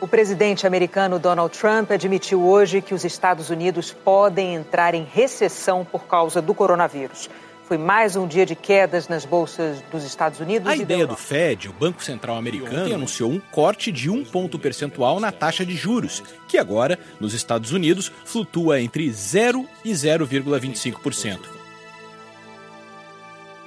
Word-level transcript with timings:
O 0.00 0.06
presidente 0.06 0.64
americano 0.64 1.18
Donald 1.18 1.58
Trump 1.58 1.90
admitiu 1.90 2.46
hoje 2.46 2.80
que 2.80 2.94
os 2.94 3.04
Estados 3.04 3.50
Unidos 3.50 3.92
podem 3.92 4.54
entrar 4.54 4.94
em 4.94 5.04
recessão 5.04 5.84
por 5.84 6.04
causa 6.04 6.40
do 6.40 6.54
coronavírus. 6.54 7.28
Foi 7.66 7.76
mais 7.76 8.14
um 8.14 8.26
dia 8.26 8.46
de 8.46 8.54
quedas 8.54 9.08
nas 9.08 9.24
bolsas 9.24 9.82
dos 9.90 10.04
Estados 10.04 10.38
Unidos. 10.38 10.68
A 10.68 10.76
ideia 10.76 11.04
do 11.04 11.16
Fed, 11.16 11.68
o 11.68 11.72
Banco 11.72 12.02
Central 12.02 12.36
Americano, 12.36 12.94
anunciou 12.94 13.30
um 13.30 13.40
corte 13.40 13.90
de 13.90 14.08
um 14.08 14.24
ponto 14.24 14.56
percentual 14.56 15.18
na 15.18 15.32
taxa 15.32 15.66
de 15.66 15.74
juros, 15.74 16.22
que 16.46 16.58
agora, 16.58 16.96
nos 17.18 17.34
Estados 17.34 17.72
Unidos, 17.72 18.10
flutua 18.24 18.80
entre 18.80 19.10
0 19.10 19.66
e 19.84 19.90
0,25%. 19.90 21.57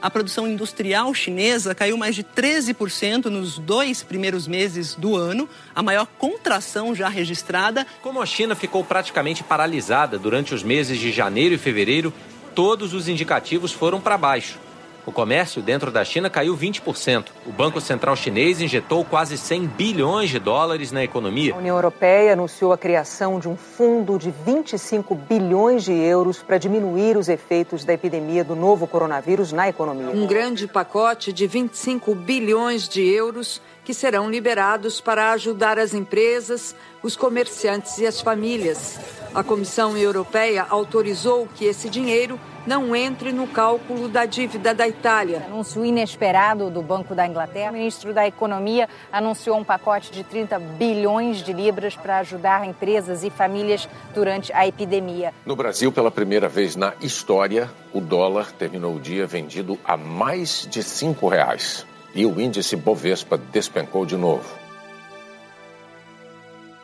A 0.01 0.09
produção 0.09 0.47
industrial 0.47 1.13
chinesa 1.13 1.75
caiu 1.75 1.95
mais 1.95 2.15
de 2.15 2.23
13% 2.23 3.25
nos 3.25 3.59
dois 3.59 4.01
primeiros 4.01 4.47
meses 4.47 4.95
do 4.95 5.15
ano, 5.15 5.47
a 5.75 5.83
maior 5.83 6.07
contração 6.17 6.95
já 6.95 7.07
registrada. 7.07 7.85
Como 8.01 8.19
a 8.19 8.25
China 8.25 8.55
ficou 8.55 8.83
praticamente 8.83 9.43
paralisada 9.43 10.17
durante 10.17 10.55
os 10.55 10.63
meses 10.63 10.97
de 10.97 11.11
janeiro 11.11 11.53
e 11.53 11.57
fevereiro, 11.59 12.11
todos 12.55 12.95
os 12.95 13.07
indicativos 13.07 13.71
foram 13.71 14.01
para 14.01 14.17
baixo. 14.17 14.57
O 15.05 15.11
comércio 15.11 15.61
dentro 15.61 15.91
da 15.91 16.05
China 16.05 16.29
caiu 16.29 16.55
20%. 16.55 17.25
O 17.45 17.51
Banco 17.51 17.81
Central 17.81 18.15
Chinês 18.15 18.61
injetou 18.61 19.03
quase 19.03 19.37
100 19.37 19.65
bilhões 19.67 20.29
de 20.29 20.37
dólares 20.37 20.91
na 20.91 21.03
economia. 21.03 21.53
A 21.55 21.57
União 21.57 21.75
Europeia 21.75 22.33
anunciou 22.33 22.71
a 22.71 22.77
criação 22.77 23.39
de 23.39 23.49
um 23.49 23.57
fundo 23.57 24.19
de 24.19 24.31
25 24.45 25.15
bilhões 25.15 25.83
de 25.83 25.93
euros 25.93 26.43
para 26.43 26.59
diminuir 26.59 27.17
os 27.17 27.29
efeitos 27.29 27.83
da 27.83 27.93
epidemia 27.93 28.43
do 28.43 28.55
novo 28.55 28.85
coronavírus 28.85 29.51
na 29.51 29.67
economia. 29.67 30.11
Um 30.11 30.27
grande 30.27 30.67
pacote 30.67 31.33
de 31.33 31.47
25 31.47 32.13
bilhões 32.13 32.87
de 32.87 33.01
euros 33.01 33.59
que 33.83 33.93
serão 33.93 34.29
liberados 34.29 35.01
para 35.01 35.31
ajudar 35.31 35.79
as 35.79 35.93
empresas, 35.93 36.75
os 37.01 37.15
comerciantes 37.15 37.97
e 37.97 38.05
as 38.05 38.21
famílias. 38.21 38.99
A 39.33 39.43
Comissão 39.43 39.97
Europeia 39.97 40.65
autorizou 40.69 41.47
que 41.55 41.65
esse 41.65 41.89
dinheiro 41.89 42.39
não 42.65 42.95
entre 42.95 43.31
no 43.31 43.47
cálculo 43.47 44.07
da 44.07 44.25
dívida 44.25 44.73
da 44.73 44.87
Itália. 44.87 45.45
Anúncio 45.47 45.83
inesperado 45.83 46.69
do 46.69 46.81
Banco 46.81 47.15
da 47.15 47.25
Inglaterra. 47.25 47.71
O 47.71 47.73
ministro 47.73 48.13
da 48.13 48.27
Economia 48.27 48.87
anunciou 49.11 49.57
um 49.57 49.63
pacote 49.63 50.11
de 50.11 50.23
30 50.23 50.59
bilhões 50.59 51.37
de 51.43 51.53
libras 51.53 51.95
para 51.95 52.19
ajudar 52.19 52.67
empresas 52.67 53.23
e 53.23 53.29
famílias 53.29 53.87
durante 54.13 54.53
a 54.53 54.67
epidemia. 54.67 55.33
No 55.45 55.55
Brasil, 55.55 55.91
pela 55.91 56.11
primeira 56.11 56.47
vez 56.47 56.75
na 56.75 56.93
história, 57.01 57.69
o 57.93 57.99
dólar 57.99 58.51
terminou 58.51 58.95
o 58.95 58.99
dia 58.99 59.25
vendido 59.25 59.79
a 59.83 59.97
mais 59.97 60.67
de 60.69 60.83
cinco 60.83 61.27
reais. 61.27 61.85
E 62.13 62.25
o 62.25 62.39
índice 62.39 62.75
Bovespa 62.75 63.37
despencou 63.37 64.05
de 64.05 64.17
novo. 64.17 64.61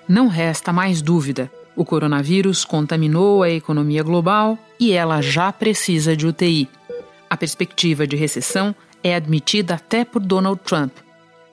Não 0.07 0.27
resta 0.27 0.71
mais 0.71 1.01
dúvida. 1.01 1.51
O 1.75 1.83
coronavírus 1.83 2.63
contaminou 2.63 3.43
a 3.43 3.49
economia 3.49 4.01
global 4.01 4.57
e 4.79 4.93
ela 4.93 5.21
já 5.21 5.51
precisa 5.51 6.15
de 6.15 6.25
UTI. 6.25 6.69
A 7.29 7.35
perspectiva 7.35 8.07
de 8.07 8.15
recessão 8.15 8.73
é 9.03 9.13
admitida 9.13 9.75
até 9.75 10.05
por 10.05 10.21
Donald 10.21 10.61
Trump. 10.63 10.93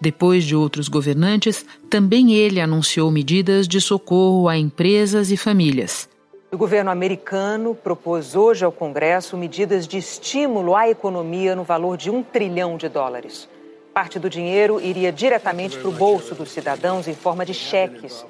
Depois 0.00 0.45
de 0.45 0.55
outros 0.55 0.89
governantes, 0.89 1.67
também 1.91 2.34
ele 2.34 2.61
anunciou 2.61 3.11
medidas 3.11 3.67
de 3.67 3.80
socorro 3.80 4.48
a 4.48 4.56
empresas 4.56 5.30
e 5.30 5.36
famílias. 5.36 6.08
O 6.52 6.56
governo 6.56 6.91
americano 6.91 7.75
propôs 7.75 8.36
hoje 8.36 8.64
ao 8.64 8.70
Congresso 8.70 9.36
medidas 9.36 9.89
de 9.89 9.98
estímulo 9.98 10.77
à 10.77 10.89
economia 10.89 11.56
no 11.56 11.64
valor 11.64 11.97
de 11.97 12.11
um 12.11 12.22
trilhão 12.22 12.77
de 12.77 12.89
dólares. 12.89 13.48
Parte 13.94 14.18
do 14.18 14.28
dinheiro 14.28 14.80
iria 14.80 15.12
diretamente 15.12 15.78
para 15.78 15.88
o 15.88 15.92
bolso 15.92 16.34
dos 16.34 16.50
cidadãos 16.50 17.06
em 17.06 17.14
forma 17.14 17.46
de 17.46 17.54
cheques. 17.54 18.26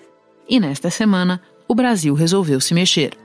E 0.46 0.60
nesta 0.60 0.90
semana, 0.90 1.40
o 1.66 1.74
Brasil 1.74 2.12
resolveu 2.12 2.60
se 2.60 2.74
mexer. 2.74 3.23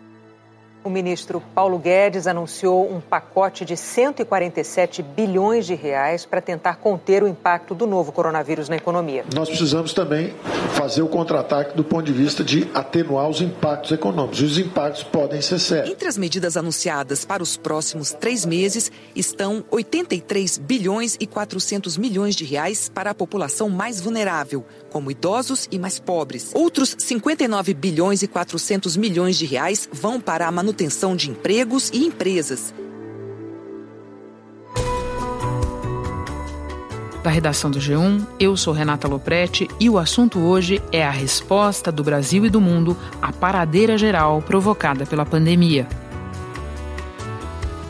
O 0.81 0.89
ministro 0.89 1.43
Paulo 1.53 1.77
Guedes 1.77 2.25
anunciou 2.25 2.89
um 2.89 3.01
pacote 3.01 3.65
de 3.65 3.75
147 3.75 5.03
bilhões 5.03 5.65
de 5.65 5.75
reais 5.75 6.25
para 6.25 6.39
tentar 6.39 6.77
conter 6.77 7.21
o 7.21 7.27
impacto 7.27 7.75
do 7.75 7.85
novo 7.85 8.13
coronavírus 8.13 8.69
na 8.69 8.77
economia. 8.77 9.25
Nós 9.35 9.49
precisamos 9.49 9.91
também 9.91 10.33
fazer 10.75 11.01
o 11.01 11.07
contra-ataque 11.09 11.75
do 11.75 11.83
ponto 11.83 12.05
de 12.05 12.13
vista 12.13 12.45
de 12.45 12.65
atenuar 12.73 13.27
os 13.27 13.41
impactos 13.41 13.91
econômicos. 13.91 14.39
E 14.39 14.45
os 14.45 14.57
impactos 14.57 15.03
podem 15.03 15.41
ser 15.41 15.59
sérios. 15.59 15.91
Entre 15.91 16.07
as 16.07 16.17
medidas 16.17 16.55
anunciadas 16.55 17.25
para 17.25 17.43
os 17.43 17.57
próximos 17.57 18.13
três 18.13 18.45
meses 18.45 18.89
estão 19.13 19.65
83 19.69 20.57
bilhões 20.59 21.17
e 21.19 21.27
400 21.27 21.97
milhões 21.97 22.37
de 22.37 22.45
reais 22.45 22.87
para 22.87 23.11
a 23.11 23.13
população 23.13 23.69
mais 23.69 23.99
vulnerável, 23.99 24.65
como 24.89 25.11
idosos 25.11 25.67
e 25.69 25.77
mais 25.77 25.99
pobres. 25.99 26.51
Outros 26.53 26.95
59 26.97 27.73
bilhões 27.73 28.23
e 28.23 28.27
400 28.29 28.95
milhões 28.95 29.37
de 29.37 29.45
reais 29.45 29.89
vão 29.91 30.21
para 30.21 30.47
a 30.47 30.51
manutenção 30.51 30.68
manutenção 30.69 31.15
de 31.15 31.31
empregos 31.31 31.89
e 31.91 32.05
empresas. 32.05 32.73
Da 37.23 37.31
redação 37.31 37.71
do 37.71 37.79
G1, 37.79 38.23
eu 38.39 38.55
sou 38.55 38.71
Renata 38.71 39.07
Loprete 39.07 39.67
e 39.79 39.89
o 39.89 39.97
assunto 39.97 40.39
hoje 40.39 40.79
é 40.91 41.03
a 41.03 41.09
resposta 41.09 41.91
do 41.91 42.03
Brasil 42.03 42.45
e 42.45 42.51
do 42.51 42.61
mundo 42.61 42.95
à 43.19 43.33
paradeira 43.33 43.97
geral 43.97 44.43
provocada 44.43 45.07
pela 45.07 45.25
pandemia. 45.25 45.87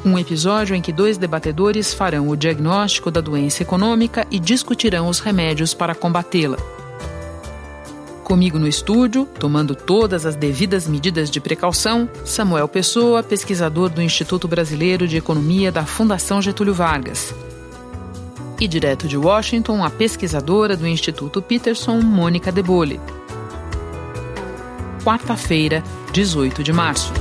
Um 0.06 0.18
episódio 0.18 0.74
em 0.74 0.82
que 0.82 0.94
dois 0.94 1.18
debatedores 1.18 1.94
farão 1.94 2.30
o 2.30 2.38
diagnóstico 2.38 3.12
da 3.12 3.20
doença 3.20 3.62
econômica 3.62 4.26
e 4.32 4.40
discutirão 4.40 5.10
os 5.10 5.20
remédios 5.20 5.74
para 5.74 5.94
combatê-la. 5.94 6.79
Comigo 8.30 8.60
no 8.60 8.68
estúdio, 8.68 9.26
tomando 9.26 9.74
todas 9.74 10.24
as 10.24 10.36
devidas 10.36 10.88
medidas 10.88 11.32
de 11.32 11.42
precaução, 11.42 12.08
Samuel 12.24 12.68
Pessoa, 12.68 13.24
pesquisador 13.24 13.90
do 13.90 14.04
Instituto 14.04 14.48
Brasileiro 14.48 15.08
de 15.08 15.18
Economia 15.18 15.72
da 15.72 15.84
Fundação 15.84 16.40
Getúlio 16.40 16.72
Vargas. 16.72 17.34
E 18.60 18.68
direto 18.68 19.08
de 19.08 19.18
Washington, 19.18 19.84
a 19.84 19.90
pesquisadora 19.90 20.78
do 20.78 20.86
Instituto 20.88 21.42
Peterson, 21.42 22.02
Mônica 22.02 22.52
Debole. 22.52 23.02
Quarta-feira, 25.04 25.84
18 26.14 26.64
de 26.64 26.72
março. 26.72 27.12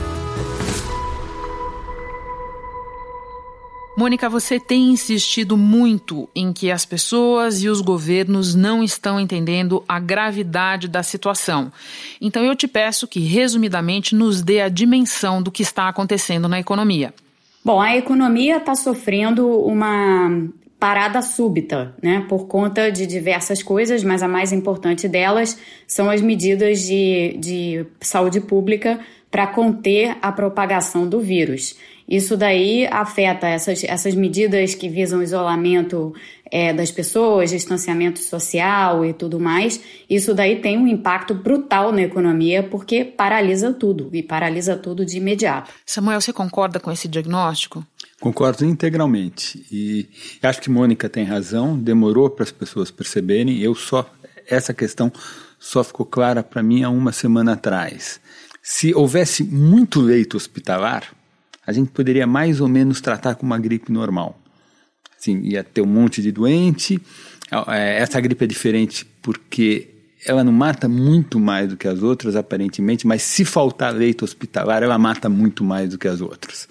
Mônica, 3.99 4.29
você 4.29 4.61
tem 4.61 4.93
insistido 4.93 5.57
muito 5.57 6.29
em 6.33 6.53
que 6.53 6.71
as 6.71 6.87
pessoas 6.87 7.65
e 7.65 7.69
os 7.69 7.81
governos 7.81 8.55
não 8.55 8.81
estão 8.81 9.19
entendendo 9.19 9.83
a 9.89 9.99
gravidade 9.99 10.87
da 10.87 11.03
situação. 11.03 11.73
Então 12.21 12.45
eu 12.45 12.55
te 12.55 12.69
peço 12.69 13.09
que, 13.09 13.19
resumidamente, 13.19 14.15
nos 14.15 14.41
dê 14.41 14.61
a 14.61 14.69
dimensão 14.69 15.43
do 15.43 15.51
que 15.51 15.65
está 15.65 15.89
acontecendo 15.89 16.47
na 16.47 16.61
economia. 16.61 17.13
Bom, 17.65 17.81
a 17.81 17.97
economia 17.97 18.59
está 18.59 18.77
sofrendo 18.77 19.49
uma 19.49 20.47
parada 20.79 21.21
súbita, 21.21 21.93
né, 22.01 22.25
por 22.29 22.47
conta 22.47 22.93
de 22.93 23.05
diversas 23.05 23.65
coisas, 23.65 24.05
mas 24.05 24.23
a 24.23 24.29
mais 24.29 24.53
importante 24.53 25.09
delas 25.09 25.59
são 25.89 26.09
as 26.09 26.23
medidas 26.23 26.83
de, 26.83 27.37
de 27.37 27.85
saúde 28.01 28.41
pública 28.41 29.01
para 29.29 29.49
conter 29.49 30.17
a 30.23 30.31
propagação 30.31 31.09
do 31.09 31.19
vírus. 31.19 31.77
Isso 32.09 32.37
daí 32.37 32.87
afeta 32.87 33.47
essas, 33.47 33.85
essas 33.85 34.15
medidas 34.15 34.75
que 34.75 34.89
visam 34.89 35.23
isolamento 35.23 36.15
é, 36.51 36.73
das 36.73 36.91
pessoas, 36.91 37.51
distanciamento 37.51 38.19
social 38.19 39.05
e 39.05 39.13
tudo 39.13 39.39
mais. 39.39 39.81
Isso 40.09 40.33
daí 40.33 40.61
tem 40.61 40.79
um 40.79 40.87
impacto 40.87 41.35
brutal 41.35 41.93
na 41.93 42.03
economia 42.03 42.63
porque 42.63 43.05
paralisa 43.05 43.73
tudo 43.75 44.09
e 44.13 44.23
paralisa 44.23 44.75
tudo 44.75 45.05
de 45.05 45.19
imediato. 45.19 45.71
Samuel, 45.85 46.21
você 46.21 46.33
concorda 46.33 46.81
com 46.81 46.91
esse 46.91 47.07
diagnóstico? 47.07 47.87
Concordo 48.21 48.65
integralmente. 48.65 49.65
E 49.71 50.09
acho 50.43 50.63
que 50.63 50.71
Mônica 50.71 51.09
tem 51.09 51.25
razão, 51.25 51.79
demorou 51.79 52.31
para 52.31 52.45
as 52.45 52.51
pessoas 52.51 52.91
perceberem. 52.91 53.61
Eu 53.61 53.75
só 53.75 54.11
essa 54.49 54.73
questão 54.73 55.13
só 55.59 55.85
ficou 55.85 56.07
clara 56.07 56.43
para 56.43 56.63
mim 56.63 56.83
há 56.83 56.89
uma 56.89 57.13
semana 57.13 57.53
atrás. 57.53 58.21
Se 58.63 58.95
houvesse 58.95 59.45
muito 59.45 60.01
leito 60.01 60.37
hospitalar, 60.37 61.05
a 61.69 61.73
gente 61.73 61.91
poderia 61.91 62.27
mais 62.27 62.63
ou 62.63 62.67
menos 62.67 62.99
tratar 62.99 63.35
como 63.35 63.53
uma 63.53 63.59
gripe 63.59 63.93
normal. 63.93 64.41
Assim, 65.21 65.39
ia 65.43 65.63
ter 65.63 65.83
um 65.83 65.87
monte 65.87 66.23
de 66.23 66.33
doente. 66.33 66.99
É, 67.69 67.99
essa 67.99 68.19
gripe 68.23 68.43
é 68.43 68.49
diferente 68.49 69.05
porque 69.21 69.91
ela 70.25 70.43
não 70.43 70.51
mata 70.51 70.89
muito 70.89 71.39
mais 71.39 71.69
do 71.69 71.77
que 71.77 71.87
as 71.87 72.03
outras, 72.03 72.37
aparentemente, 72.37 73.07
mas 73.07 73.21
se 73.21 73.45
faltar 73.45 73.93
leito 73.95 74.25
hospitalar, 74.25 74.83
ela 74.83 74.97
mata 74.97 75.29
muito 75.29 75.63
mais 75.63 75.91
do 75.91 75.99
que 75.99 76.09
as 76.09 76.23
outras. 76.23 76.67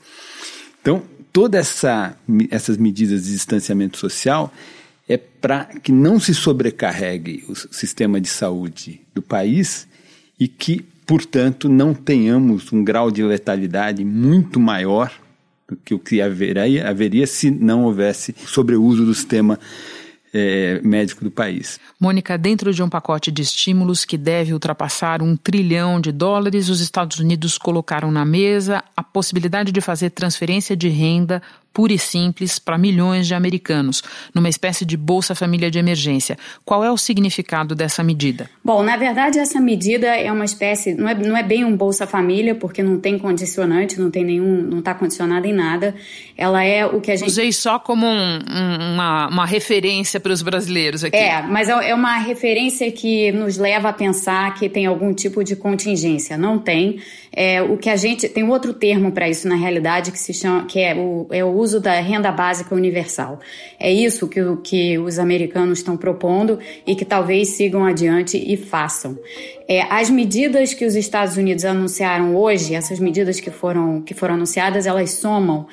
Então, 0.81 1.03
todas 1.31 1.67
essa, 1.67 2.17
essas 2.49 2.75
medidas 2.75 3.25
de 3.25 3.33
distanciamento 3.33 3.99
social 3.99 4.51
é 5.07 5.15
para 5.15 5.65
que 5.65 5.91
não 5.91 6.19
se 6.19 6.33
sobrecarregue 6.33 7.45
o 7.47 7.53
sistema 7.55 8.19
de 8.19 8.29
saúde 8.29 8.99
do 9.13 9.21
país 9.21 9.87
e 10.39 10.47
que 10.47 10.83
portanto, 11.07 11.69
não 11.69 11.93
tenhamos 11.93 12.71
um 12.71 12.83
grau 12.83 13.09
de 13.09 13.23
letalidade 13.23 14.03
muito 14.03 14.59
maior 14.59 15.11
do 15.67 15.75
que 15.77 15.93
o 15.93 15.99
que 15.99 16.21
haveria, 16.21 16.87
haveria 16.87 17.25
se 17.25 17.49
não 17.49 17.85
houvesse 17.85 18.35
sobreuso 18.45 19.05
do 19.05 19.13
sistema 19.13 19.57
é, 20.33 20.81
médico 20.83 21.23
do 21.23 21.31
país. 21.31 21.79
Mônica, 21.99 22.37
dentro 22.37 22.73
de 22.73 22.83
um 22.83 22.89
pacote 22.89 23.31
de 23.31 23.41
estímulos 23.41 24.05
que 24.05 24.17
deve 24.17 24.53
ultrapassar 24.53 25.21
um 25.21 25.35
trilhão 25.35 25.99
de 25.99 26.11
dólares, 26.11 26.69
os 26.69 26.79
Estados 26.79 27.19
Unidos 27.19 27.57
colocaram 27.57 28.11
na 28.11 28.25
mesa 28.25 28.83
a 28.95 29.03
possibilidade 29.03 29.71
de 29.71 29.81
fazer 29.81 30.09
transferência 30.11 30.75
de 30.75 30.89
renda 30.89 31.41
pura 31.73 31.93
e 31.93 31.99
simples 31.99 32.57
para 32.57 32.77
milhões 32.77 33.27
de 33.27 33.35
americanos, 33.35 34.01
numa 34.33 34.49
espécie 34.49 34.85
de 34.85 34.97
Bolsa 34.97 35.35
Família 35.35 35.69
de 35.69 35.77
emergência. 35.77 36.37
Qual 36.65 36.83
é 36.83 36.91
o 36.91 36.97
significado 36.97 37.75
dessa 37.75 38.03
medida? 38.03 38.49
Bom, 38.63 38.81
na 38.81 38.97
verdade, 38.97 39.37
essa 39.37 39.59
medida 39.59 40.07
é 40.07 40.31
uma 40.31 40.45
espécie, 40.45 40.95
não 40.95 41.07
é, 41.07 41.13
não 41.13 41.37
é 41.37 41.43
bem 41.43 41.63
um 41.63 41.77
Bolsa 41.77 42.07
Família, 42.07 42.55
porque 42.55 42.81
não 42.81 42.99
tem 42.99 43.19
condicionante, 43.19 43.99
não 43.99 44.09
tem 44.09 44.23
nenhum, 44.23 44.63
não 44.63 44.79
está 44.79 44.93
condicionada 44.93 45.47
em 45.47 45.53
nada. 45.53 45.93
Ela 46.35 46.63
é 46.63 46.85
o 46.85 46.99
que 46.99 47.11
a 47.11 47.15
gente. 47.15 47.29
Usei 47.29 47.51
só 47.51 47.77
como 47.77 48.07
um, 48.07 48.39
um, 48.39 48.93
uma, 48.93 49.27
uma 49.27 49.45
referência 49.45 50.19
para 50.19 50.31
os 50.31 50.41
brasileiros 50.41 51.03
aqui. 51.03 51.15
É, 51.15 51.41
mas 51.43 51.69
é, 51.69 51.89
é 51.89 51.93
uma 51.93 52.17
referência 52.17 52.91
que 52.91 53.31
nos 53.31 53.57
leva 53.57 53.89
a 53.89 53.93
pensar 53.93 54.55
que 54.55 54.67
tem 54.67 54.85
algum 54.85 55.13
tipo 55.13 55.43
de 55.43 55.55
contingência. 55.55 56.37
Não 56.37 56.57
tem. 56.57 56.99
É, 57.31 57.61
o 57.61 57.77
que 57.77 57.89
a 57.89 57.95
gente. 57.95 58.27
Tem 58.27 58.43
outro 58.49 58.73
termo 58.73 59.11
para 59.11 59.29
isso 59.29 59.47
na 59.47 59.55
realidade 59.55 60.11
que 60.11 60.19
se 60.19 60.33
chama. 60.33 60.65
que 60.65 60.79
é 60.79 60.95
o, 60.95 61.27
é 61.29 61.43
o 61.43 61.49
uso 61.49 61.66
uso 61.67 61.81
da 61.81 61.99
renda 61.99 62.31
básica 62.31 62.73
universal. 62.73 63.39
É 63.77 63.91
isso 63.91 64.27
que, 64.27 64.39
que 64.63 64.97
os 64.97 65.19
americanos 65.19 65.79
estão 65.79 65.97
propondo 65.97 66.59
e 66.85 66.95
que 66.95 67.03
talvez 67.03 67.49
sigam 67.49 67.83
adiante 67.85 68.37
e 68.37 68.55
façam. 68.55 69.17
É, 69.67 69.81
as 69.93 70.09
medidas 70.09 70.73
que 70.73 70.85
os 70.85 70.95
Estados 70.95 71.35
Unidos 71.35 71.65
anunciaram 71.65 72.35
hoje, 72.35 72.73
essas 72.73 72.99
medidas 72.99 73.39
que 73.39 73.51
foram, 73.51 74.01
que 74.01 74.13
foram 74.13 74.35
anunciadas, 74.35 74.87
elas 74.87 75.11
somam, 75.11 75.67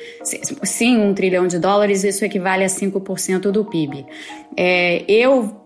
sim, 0.65 0.99
um 0.99 1.15
trilhão 1.15 1.47
de 1.47 1.59
dólares, 1.59 2.03
isso 2.03 2.25
equivale 2.25 2.65
a 2.65 2.69
5% 2.69 3.53
do 3.53 3.65
PIB. 3.65 4.05
É, 4.57 5.05
eu 5.09 5.61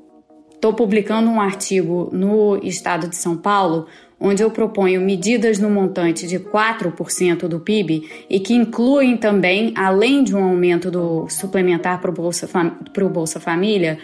estou 0.54 0.74
publicando 0.74 1.31
um 1.31 1.40
artigo 1.40 2.10
no 2.12 2.58
estado 2.62 3.08
de 3.08 3.16
São 3.16 3.36
Paulo 3.36 3.86
onde 4.20 4.43
eu 4.43 4.50
proponho 4.50 5.00
medidas 5.00 5.59
no 5.59 5.70
montante 5.70 6.26
de 6.26 6.38
4% 6.38 7.47
do 7.47 7.61
PIB 7.61 8.09
e 8.29 8.41
que 8.41 8.55
incluem 8.55 9.17
também, 9.17 9.73
além 9.76 10.25
de 10.25 10.35
um 10.35 10.43
aumento 10.43 10.91
do 10.91 11.29
suplementar 11.29 12.00
para 12.00 12.11
o 12.11 12.15
Bolsa, 12.15 12.49
Bolsa 13.09 13.38
Família, 13.38 13.99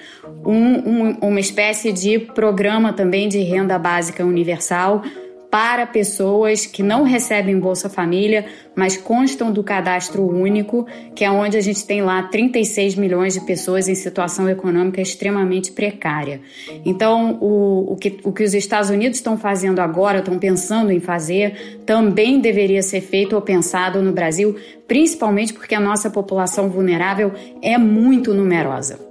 um, 0.44 0.52
um, 0.52 1.10
uma 1.20 1.40
espécie 1.40 1.92
de 1.92 2.18
programa 2.18 2.92
também 2.92 3.28
de 3.28 3.38
renda 3.40 3.78
básica 3.78 4.24
universal 4.24 5.02
para 5.54 5.86
pessoas 5.86 6.66
que 6.66 6.82
não 6.82 7.04
recebem 7.04 7.60
Bolsa 7.60 7.88
Família, 7.88 8.44
mas 8.74 8.96
constam 8.96 9.52
do 9.52 9.62
cadastro 9.62 10.28
único, 10.28 10.84
que 11.14 11.24
é 11.24 11.30
onde 11.30 11.56
a 11.56 11.60
gente 11.60 11.86
tem 11.86 12.02
lá 12.02 12.24
36 12.24 12.96
milhões 12.96 13.34
de 13.34 13.40
pessoas 13.42 13.86
em 13.86 13.94
situação 13.94 14.48
econômica 14.48 15.00
extremamente 15.00 15.70
precária. 15.70 16.40
Então, 16.84 17.38
o, 17.40 17.92
o, 17.92 17.96
que, 17.96 18.18
o 18.24 18.32
que 18.32 18.42
os 18.42 18.52
Estados 18.52 18.90
Unidos 18.90 19.18
estão 19.18 19.38
fazendo 19.38 19.78
agora, 19.78 20.18
estão 20.18 20.40
pensando 20.40 20.90
em 20.90 20.98
fazer, 20.98 21.82
também 21.86 22.40
deveria 22.40 22.82
ser 22.82 23.02
feito 23.02 23.36
ou 23.36 23.40
pensado 23.40 24.02
no 24.02 24.10
Brasil, 24.10 24.56
principalmente 24.88 25.52
porque 25.52 25.76
a 25.76 25.80
nossa 25.80 26.10
população 26.10 26.68
vulnerável 26.68 27.30
é 27.62 27.78
muito 27.78 28.34
numerosa. 28.34 29.03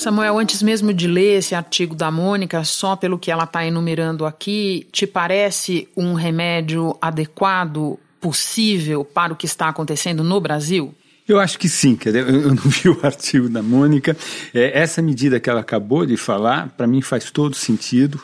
Samuel, 0.00 0.38
antes 0.38 0.62
mesmo 0.62 0.94
de 0.94 1.06
ler 1.06 1.40
esse 1.40 1.54
artigo 1.54 1.94
da 1.94 2.10
Mônica, 2.10 2.64
só 2.64 2.96
pelo 2.96 3.18
que 3.18 3.30
ela 3.30 3.44
está 3.44 3.66
enumerando 3.66 4.24
aqui, 4.24 4.86
te 4.90 5.06
parece 5.06 5.86
um 5.94 6.14
remédio 6.14 6.96
adequado, 7.02 7.98
possível 8.18 9.04
para 9.04 9.34
o 9.34 9.36
que 9.36 9.44
está 9.44 9.68
acontecendo 9.68 10.24
no 10.24 10.40
Brasil? 10.40 10.94
Eu 11.28 11.38
acho 11.38 11.58
que 11.58 11.68
sim, 11.68 11.98
eu 12.02 12.54
não 12.54 12.62
vi 12.62 12.88
o 12.88 12.98
artigo 13.04 13.46
da 13.50 13.62
Mônica. 13.62 14.16
É, 14.54 14.80
essa 14.80 15.02
medida 15.02 15.38
que 15.38 15.50
ela 15.50 15.60
acabou 15.60 16.06
de 16.06 16.16
falar, 16.16 16.70
para 16.70 16.86
mim 16.86 17.02
faz 17.02 17.30
todo 17.30 17.54
sentido. 17.54 18.18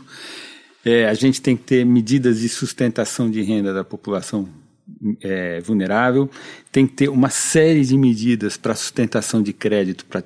É, 0.83 1.07
a 1.07 1.13
gente 1.13 1.43
tem 1.43 1.59
que 1.59 1.65
ter 1.65 1.85
medidas 1.85 2.41
de 2.41 2.49
sustentação 2.49 3.31
de 3.31 3.43
renda 3.43 3.75
da 3.75 3.85
população 3.85 4.49
é, 5.21 5.61
vulnerável, 5.61 6.31
tem 6.73 6.87
que 6.87 6.95
ter 6.95 7.09
uma 7.11 7.29
série 7.29 7.85
de 7.85 7.99
medidas 7.99 8.57
para 8.57 8.75
sustentação 8.75 9.43
de 9.43 9.53
crédito 9.53 10.07
para 10.07 10.23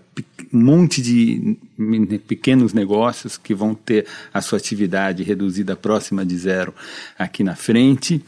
monte 0.52 1.00
de 1.00 1.56
pequenos 2.26 2.73
negócios 2.73 3.37
que 3.37 3.55
vão 3.55 3.75
ter 3.75 4.06
a 4.32 4.41
sua 4.41 4.58
atividade 4.58 5.23
reduzida 5.23 5.76
próxima 5.76 6.25
de 6.25 6.37
zero 6.37 6.75
aqui 7.19 7.44
na 7.44 7.55
frente. 7.55 8.23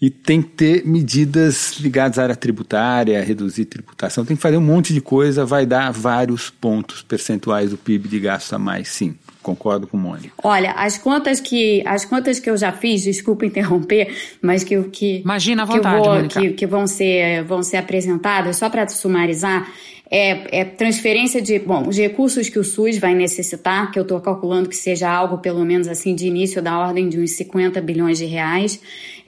E 0.00 0.10
tem 0.10 0.42
que 0.42 0.48
ter 0.48 0.84
medidas 0.84 1.78
ligadas 1.78 2.18
à 2.18 2.24
área 2.24 2.34
tributária, 2.34 3.22
reduzir 3.22 3.66
tributação, 3.66 4.24
tem 4.24 4.34
que 4.34 4.42
fazer 4.42 4.56
um 4.56 4.60
monte 4.60 4.92
de 4.92 5.00
coisa, 5.00 5.44
vai 5.44 5.64
dar 5.64 5.92
vários 5.92 6.50
pontos 6.50 7.02
percentuais 7.02 7.70
do 7.70 7.78
PIB 7.78 8.08
de 8.08 8.18
gasto 8.18 8.52
a 8.52 8.58
mais, 8.58 8.88
sim. 8.88 9.14
Concordo 9.40 9.86
com 9.86 9.96
o 9.96 10.00
Mônica. 10.00 10.34
Olha, 10.42 10.72
as 10.72 10.98
contas 10.98 11.40
que 11.40 11.82
as 11.86 12.04
contas 12.04 12.38
que 12.40 12.48
eu 12.48 12.56
já 12.56 12.72
fiz, 12.72 13.02
desculpa 13.02 13.44
interromper, 13.44 14.12
mas 14.40 14.62
que 14.62 14.80
que 14.84 15.20
Imagina 15.20 15.62
à 15.62 15.66
vontade, 15.66 16.28
que, 16.28 16.34
vou, 16.34 16.48
que, 16.48 16.52
que 16.54 16.66
vão 16.66 16.86
ser 16.86 17.44
vão 17.44 17.62
ser 17.62 17.76
apresentadas 17.76 18.56
só 18.56 18.70
para 18.70 18.86
sumarizar, 18.88 19.68
é, 20.14 20.60
é, 20.60 20.64
transferência 20.66 21.40
de, 21.40 21.58
bom, 21.58 21.88
os 21.88 21.96
recursos 21.96 22.50
que 22.50 22.58
o 22.58 22.64
SUS 22.64 22.98
vai 22.98 23.14
necessitar, 23.14 23.90
que 23.90 23.98
eu 23.98 24.02
estou 24.02 24.20
calculando 24.20 24.68
que 24.68 24.76
seja 24.76 25.10
algo 25.10 25.38
pelo 25.38 25.64
menos 25.64 25.88
assim 25.88 26.14
de 26.14 26.26
início 26.26 26.60
da 26.60 26.78
ordem 26.78 27.08
de 27.08 27.18
uns 27.18 27.30
50 27.30 27.80
bilhões 27.80 28.18
de 28.18 28.26
reais. 28.26 28.78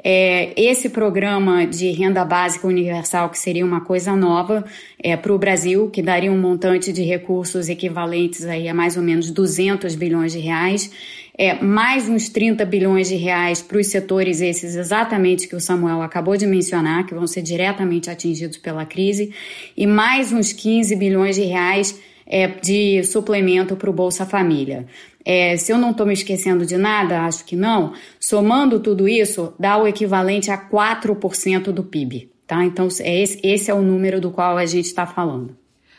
É, 0.07 0.53
esse 0.55 0.91
programa 0.91 1.67
de 1.67 1.91
renda 1.91 2.27
básica 2.27 2.67
universal, 2.67 3.31
que 3.31 3.39
seria 3.39 3.65
uma 3.65 3.81
coisa 3.81 4.15
nova 4.15 4.63
é, 5.03 5.17
para 5.17 5.33
o 5.33 5.39
Brasil, 5.39 5.89
que 5.89 6.03
daria 6.03 6.31
um 6.31 6.39
montante 6.39 6.93
de 6.93 7.03
recursos 7.03 7.71
equivalentes 7.71 8.45
aí 8.45 8.69
a 8.69 8.75
mais 8.75 8.99
ou 8.99 9.03
menos 9.03 9.31
200 9.31 9.95
bilhões 9.95 10.33
de 10.33 10.41
reais, 10.41 10.91
é, 11.39 11.55
mais 11.55 12.07
uns 12.07 12.29
30 12.29 12.67
bilhões 12.67 13.09
de 13.09 13.17
reais 13.17 13.63
para 13.63 13.79
os 13.79 13.87
setores 13.87 14.43
esses 14.43 14.77
exatamente 14.77 15.49
que 15.49 15.57
o 15.57 15.61
Samuel 15.61 16.03
acabou 16.03 16.37
de 16.37 16.47
mencionar, 16.47 17.07
que 17.07 17.15
vão 17.15 17.27
ser 17.27 17.41
diretamente 17.41 18.11
atingidos 18.11 18.59
pela 18.59 18.85
crise, 18.85 19.33
e 19.75 19.87
mais 19.87 20.33
uns 20.33 20.53
15 20.53 20.95
bilhões 20.97 21.37
de 21.37 21.45
reais 21.45 21.99
é, 22.27 22.47
de 22.47 23.03
suplemento 23.05 23.75
para 23.75 23.89
o 23.89 23.93
Bolsa 23.93 24.27
Família. 24.27 24.87
É, 25.25 25.57
se 25.57 25.73
eu 25.73 25.79
não 25.79 25.93
estou 25.93 26.07
me 26.07 26.13
esquecendo 26.13 26.67
de 26.67 26.77
nada, 26.77 27.23
acho 27.23 27.45
que 27.45 27.57
não, 27.57 27.95
somando 28.21 28.79
tudo 28.79 29.09
isso, 29.09 29.55
dá 29.59 29.77
o 29.77 29.87
equivalente 29.87 30.51
a 30.51 30.59
4% 30.59 31.73
do 31.73 31.83
PIB. 31.83 32.31
Tá? 32.47 32.63
Então, 32.63 32.89
é 33.01 33.23
esse, 33.23 33.41
esse 33.43 33.71
é 33.71 33.75
o 33.75 33.81
número 33.81 34.21
do 34.21 34.31
qual 34.31 34.59
a 34.59 34.67
gente 34.67 34.87
está 34.87 35.07
falando. 35.07 35.57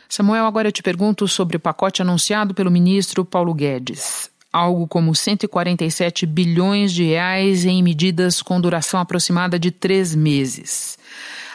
Samuel, 0.08 0.46
agora 0.46 0.68
eu 0.68 0.72
te 0.72 0.82
pergunto 0.82 1.26
sobre 1.26 1.56
o 1.56 1.60
pacote 1.60 2.00
anunciado 2.00 2.54
pelo 2.54 2.70
ministro 2.70 3.24
Paulo 3.24 3.52
Guedes. 3.52 4.30
Algo 4.52 4.86
como 4.86 5.14
147 5.14 6.24
bilhões 6.24 6.92
de 6.92 7.04
reais 7.04 7.64
em 7.64 7.82
medidas 7.82 8.40
com 8.40 8.60
duração 8.60 9.00
aproximada 9.00 9.58
de 9.58 9.72
três 9.72 10.14
meses. 10.14 10.96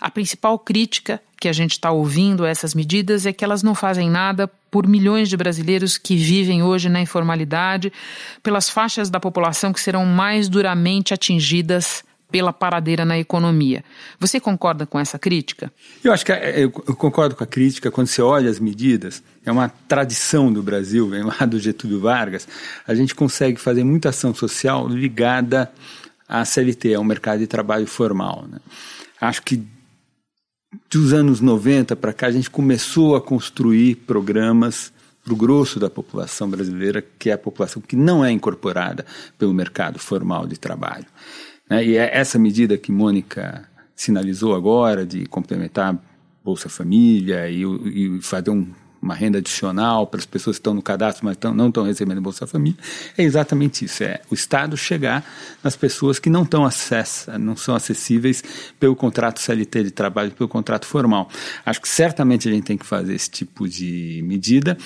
A 0.01 0.09
principal 0.09 0.57
crítica 0.57 1.21
que 1.39 1.47
a 1.47 1.53
gente 1.53 1.73
está 1.73 1.91
ouvindo 1.91 2.43
a 2.43 2.49
essas 2.49 2.73
medidas 2.73 3.27
é 3.27 3.31
que 3.31 3.45
elas 3.45 3.61
não 3.61 3.75
fazem 3.75 4.09
nada 4.09 4.49
por 4.71 4.87
milhões 4.87 5.29
de 5.29 5.37
brasileiros 5.37 5.97
que 5.97 6.15
vivem 6.15 6.63
hoje 6.63 6.89
na 6.89 6.99
informalidade, 6.99 7.93
pelas 8.41 8.67
faixas 8.67 9.11
da 9.11 9.19
população 9.19 9.71
que 9.71 9.79
serão 9.79 10.05
mais 10.05 10.49
duramente 10.49 11.13
atingidas 11.13 12.03
pela 12.31 12.53
paradeira 12.53 13.03
na 13.03 13.19
economia. 13.19 13.83
Você 14.19 14.39
concorda 14.39 14.85
com 14.85 14.97
essa 14.97 15.19
crítica? 15.19 15.71
Eu 16.03 16.13
acho 16.13 16.25
que 16.25 16.31
é, 16.31 16.63
eu 16.63 16.71
concordo 16.71 17.35
com 17.35 17.43
a 17.43 17.47
crítica. 17.47 17.91
Quando 17.91 18.07
você 18.07 18.21
olha 18.21 18.49
as 18.49 18.59
medidas, 18.59 19.21
é 19.45 19.51
uma 19.51 19.69
tradição 19.87 20.51
do 20.51 20.63
Brasil, 20.63 21.09
vem 21.09 21.23
lá 21.23 21.45
do 21.45 21.59
Getúlio 21.59 21.99
Vargas, 21.99 22.47
a 22.87 22.95
gente 22.95 23.13
consegue 23.13 23.59
fazer 23.59 23.83
muita 23.83 24.09
ação 24.09 24.33
social 24.33 24.87
ligada 24.87 25.71
à 26.27 26.45
CLT, 26.45 26.95
ao 26.95 27.03
mercado 27.03 27.39
de 27.39 27.47
trabalho 27.47 27.85
formal. 27.85 28.45
Né? 28.49 28.59
Acho 29.19 29.43
que 29.43 29.61
dos 30.89 31.13
anos 31.13 31.41
90 31.41 31.95
para 31.95 32.13
cá, 32.13 32.27
a 32.27 32.31
gente 32.31 32.49
começou 32.49 33.15
a 33.15 33.21
construir 33.21 33.95
programas 33.95 34.93
para 35.23 35.33
o 35.33 35.37
grosso 35.37 35.79
da 35.79 35.89
população 35.89 36.49
brasileira, 36.49 37.03
que 37.19 37.29
é 37.29 37.33
a 37.33 37.37
população 37.37 37.81
que 37.81 37.95
não 37.95 38.23
é 38.23 38.31
incorporada 38.31 39.05
pelo 39.37 39.53
mercado 39.53 39.99
formal 39.99 40.47
de 40.47 40.57
trabalho. 40.57 41.05
Né? 41.69 41.85
E 41.85 41.97
é 41.97 42.17
essa 42.17 42.39
medida 42.39 42.77
que 42.77 42.91
Mônica 42.91 43.69
sinalizou 43.95 44.55
agora, 44.55 45.05
de 45.05 45.25
complementar 45.27 45.97
Bolsa 46.43 46.69
Família 46.69 47.49
e, 47.49 47.61
e 47.63 48.21
fazer 48.21 48.49
um 48.49 48.67
uma 49.01 49.15
renda 49.15 49.39
adicional 49.39 50.05
para 50.05 50.19
as 50.19 50.25
pessoas 50.25 50.57
que 50.57 50.59
estão 50.59 50.73
no 50.73 50.81
cadastro, 50.81 51.25
mas 51.25 51.35
tão, 51.35 51.53
não 51.53 51.69
estão 51.69 51.83
recebendo 51.83 52.21
Bolsa 52.21 52.45
Família, 52.45 52.77
é 53.17 53.23
exatamente 53.23 53.85
isso. 53.85 54.03
É 54.03 54.21
o 54.29 54.33
Estado 54.33 54.77
chegar 54.77 55.25
nas 55.63 55.75
pessoas 55.75 56.19
que 56.19 56.29
não 56.29 56.43
estão 56.43 56.63
acessa, 56.63 57.37
não 57.39 57.55
são 57.55 57.73
acessíveis 57.73 58.43
pelo 58.79 58.95
contrato 58.95 59.39
CLT 59.39 59.85
de 59.85 59.91
trabalho, 59.91 60.31
pelo 60.31 60.47
contrato 60.47 60.85
formal. 60.85 61.29
Acho 61.65 61.81
que 61.81 61.89
certamente 61.89 62.47
a 62.47 62.51
gente 62.51 62.63
tem 62.63 62.77
que 62.77 62.85
fazer 62.85 63.15
esse 63.15 63.29
tipo 63.29 63.67
de 63.67 64.21
medida. 64.23 64.77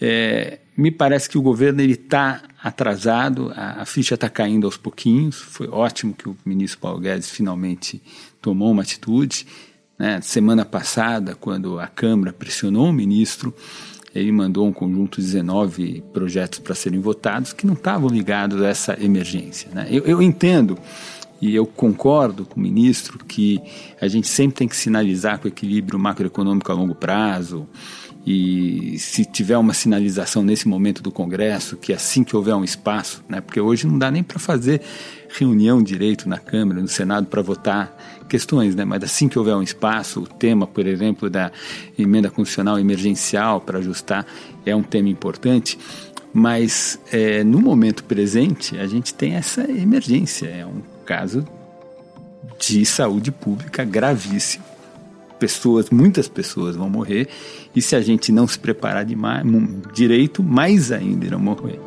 É, 0.00 0.58
me 0.76 0.90
parece 0.90 1.28
que 1.28 1.36
o 1.38 1.42
governo 1.42 1.82
está 1.82 2.42
atrasado, 2.62 3.52
a, 3.54 3.82
a 3.82 3.84
ficha 3.84 4.14
está 4.14 4.28
caindo 4.28 4.66
aos 4.66 4.76
pouquinhos. 4.76 5.36
Foi 5.36 5.68
ótimo 5.68 6.14
que 6.14 6.28
o 6.28 6.36
ministro 6.44 6.80
Paulo 6.80 6.98
Guedes 6.98 7.30
finalmente 7.30 8.02
tomou 8.40 8.70
uma 8.72 8.82
atitude 8.82 9.46
Né? 10.02 10.20
Semana 10.20 10.64
passada, 10.64 11.36
quando 11.36 11.78
a 11.78 11.86
Câmara 11.86 12.32
pressionou 12.32 12.88
o 12.88 12.92
ministro, 12.92 13.54
ele 14.12 14.32
mandou 14.32 14.66
um 14.66 14.72
conjunto 14.72 15.20
de 15.20 15.26
19 15.28 16.02
projetos 16.12 16.58
para 16.58 16.74
serem 16.74 16.98
votados 16.98 17.52
que 17.52 17.64
não 17.64 17.74
estavam 17.74 18.10
ligados 18.10 18.60
a 18.60 18.66
essa 18.66 19.00
emergência. 19.00 19.70
Né? 19.72 19.86
Eu, 19.88 20.02
eu 20.02 20.20
entendo 20.20 20.76
e 21.40 21.54
eu 21.54 21.64
concordo 21.64 22.44
com 22.44 22.58
o 22.58 22.62
ministro 22.64 23.16
que 23.24 23.60
a 24.00 24.08
gente 24.08 24.26
sempre 24.26 24.56
tem 24.56 24.66
que 24.66 24.74
sinalizar 24.74 25.38
com 25.38 25.46
equilíbrio 25.46 26.00
macroeconômico 26.00 26.72
a 26.72 26.74
longo 26.74 26.96
prazo. 26.96 27.68
E 28.26 28.98
se 28.98 29.24
tiver 29.24 29.56
uma 29.56 29.72
sinalização 29.72 30.42
nesse 30.42 30.66
momento 30.66 31.00
do 31.00 31.12
Congresso, 31.12 31.76
que 31.76 31.92
assim 31.92 32.24
que 32.24 32.34
houver 32.34 32.56
um 32.56 32.64
espaço, 32.64 33.22
né, 33.28 33.40
porque 33.40 33.60
hoje 33.60 33.86
não 33.86 33.98
dá 33.98 34.10
nem 34.10 34.24
para 34.24 34.40
fazer 34.40 34.82
reunião 35.28 35.80
direito 35.80 36.28
na 36.28 36.38
Câmara, 36.38 36.80
no 36.80 36.88
Senado, 36.88 37.28
para 37.28 37.40
votar 37.40 37.96
questões, 38.28 38.74
né, 38.74 38.84
mas 38.84 39.02
assim 39.02 39.28
que 39.28 39.38
houver 39.38 39.54
um 39.54 39.62
espaço, 39.62 40.20
o 40.20 40.26
tema, 40.26 40.66
por 40.66 40.86
exemplo, 40.86 41.28
da 41.28 41.50
emenda 41.98 42.30
constitucional 42.30 42.78
emergencial 42.78 43.60
para 43.60 43.78
ajustar 43.78 44.26
é 44.64 44.74
um 44.74 44.82
tema 44.82 45.08
importante. 45.08 45.78
Mas 46.32 46.98
é, 47.12 47.44
no 47.44 47.60
momento 47.60 48.04
presente, 48.04 48.78
a 48.78 48.86
gente 48.86 49.12
tem 49.12 49.34
essa 49.34 49.70
emergência, 49.70 50.46
é 50.46 50.64
um 50.64 50.80
caso 51.04 51.46
de 52.58 52.86
saúde 52.86 53.30
pública 53.30 53.84
gravíssimo. 53.84 54.64
Pessoas, 55.38 55.90
muitas 55.90 56.28
pessoas 56.28 56.76
vão 56.76 56.88
morrer 56.88 57.28
e 57.74 57.82
se 57.82 57.96
a 57.96 58.00
gente 58.00 58.30
não 58.30 58.46
se 58.46 58.58
preparar 58.58 59.04
de 59.04 59.16
mais, 59.16 59.44
direito, 59.92 60.42
mais 60.42 60.92
ainda 60.92 61.26
irão 61.26 61.40
morrer. 61.40 61.80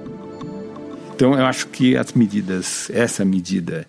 Então 1.15 1.33
eu 1.33 1.45
acho 1.45 1.67
que 1.67 1.95
as 1.95 2.11
medidas, 2.11 2.89
essa 2.93 3.23
medida 3.23 3.87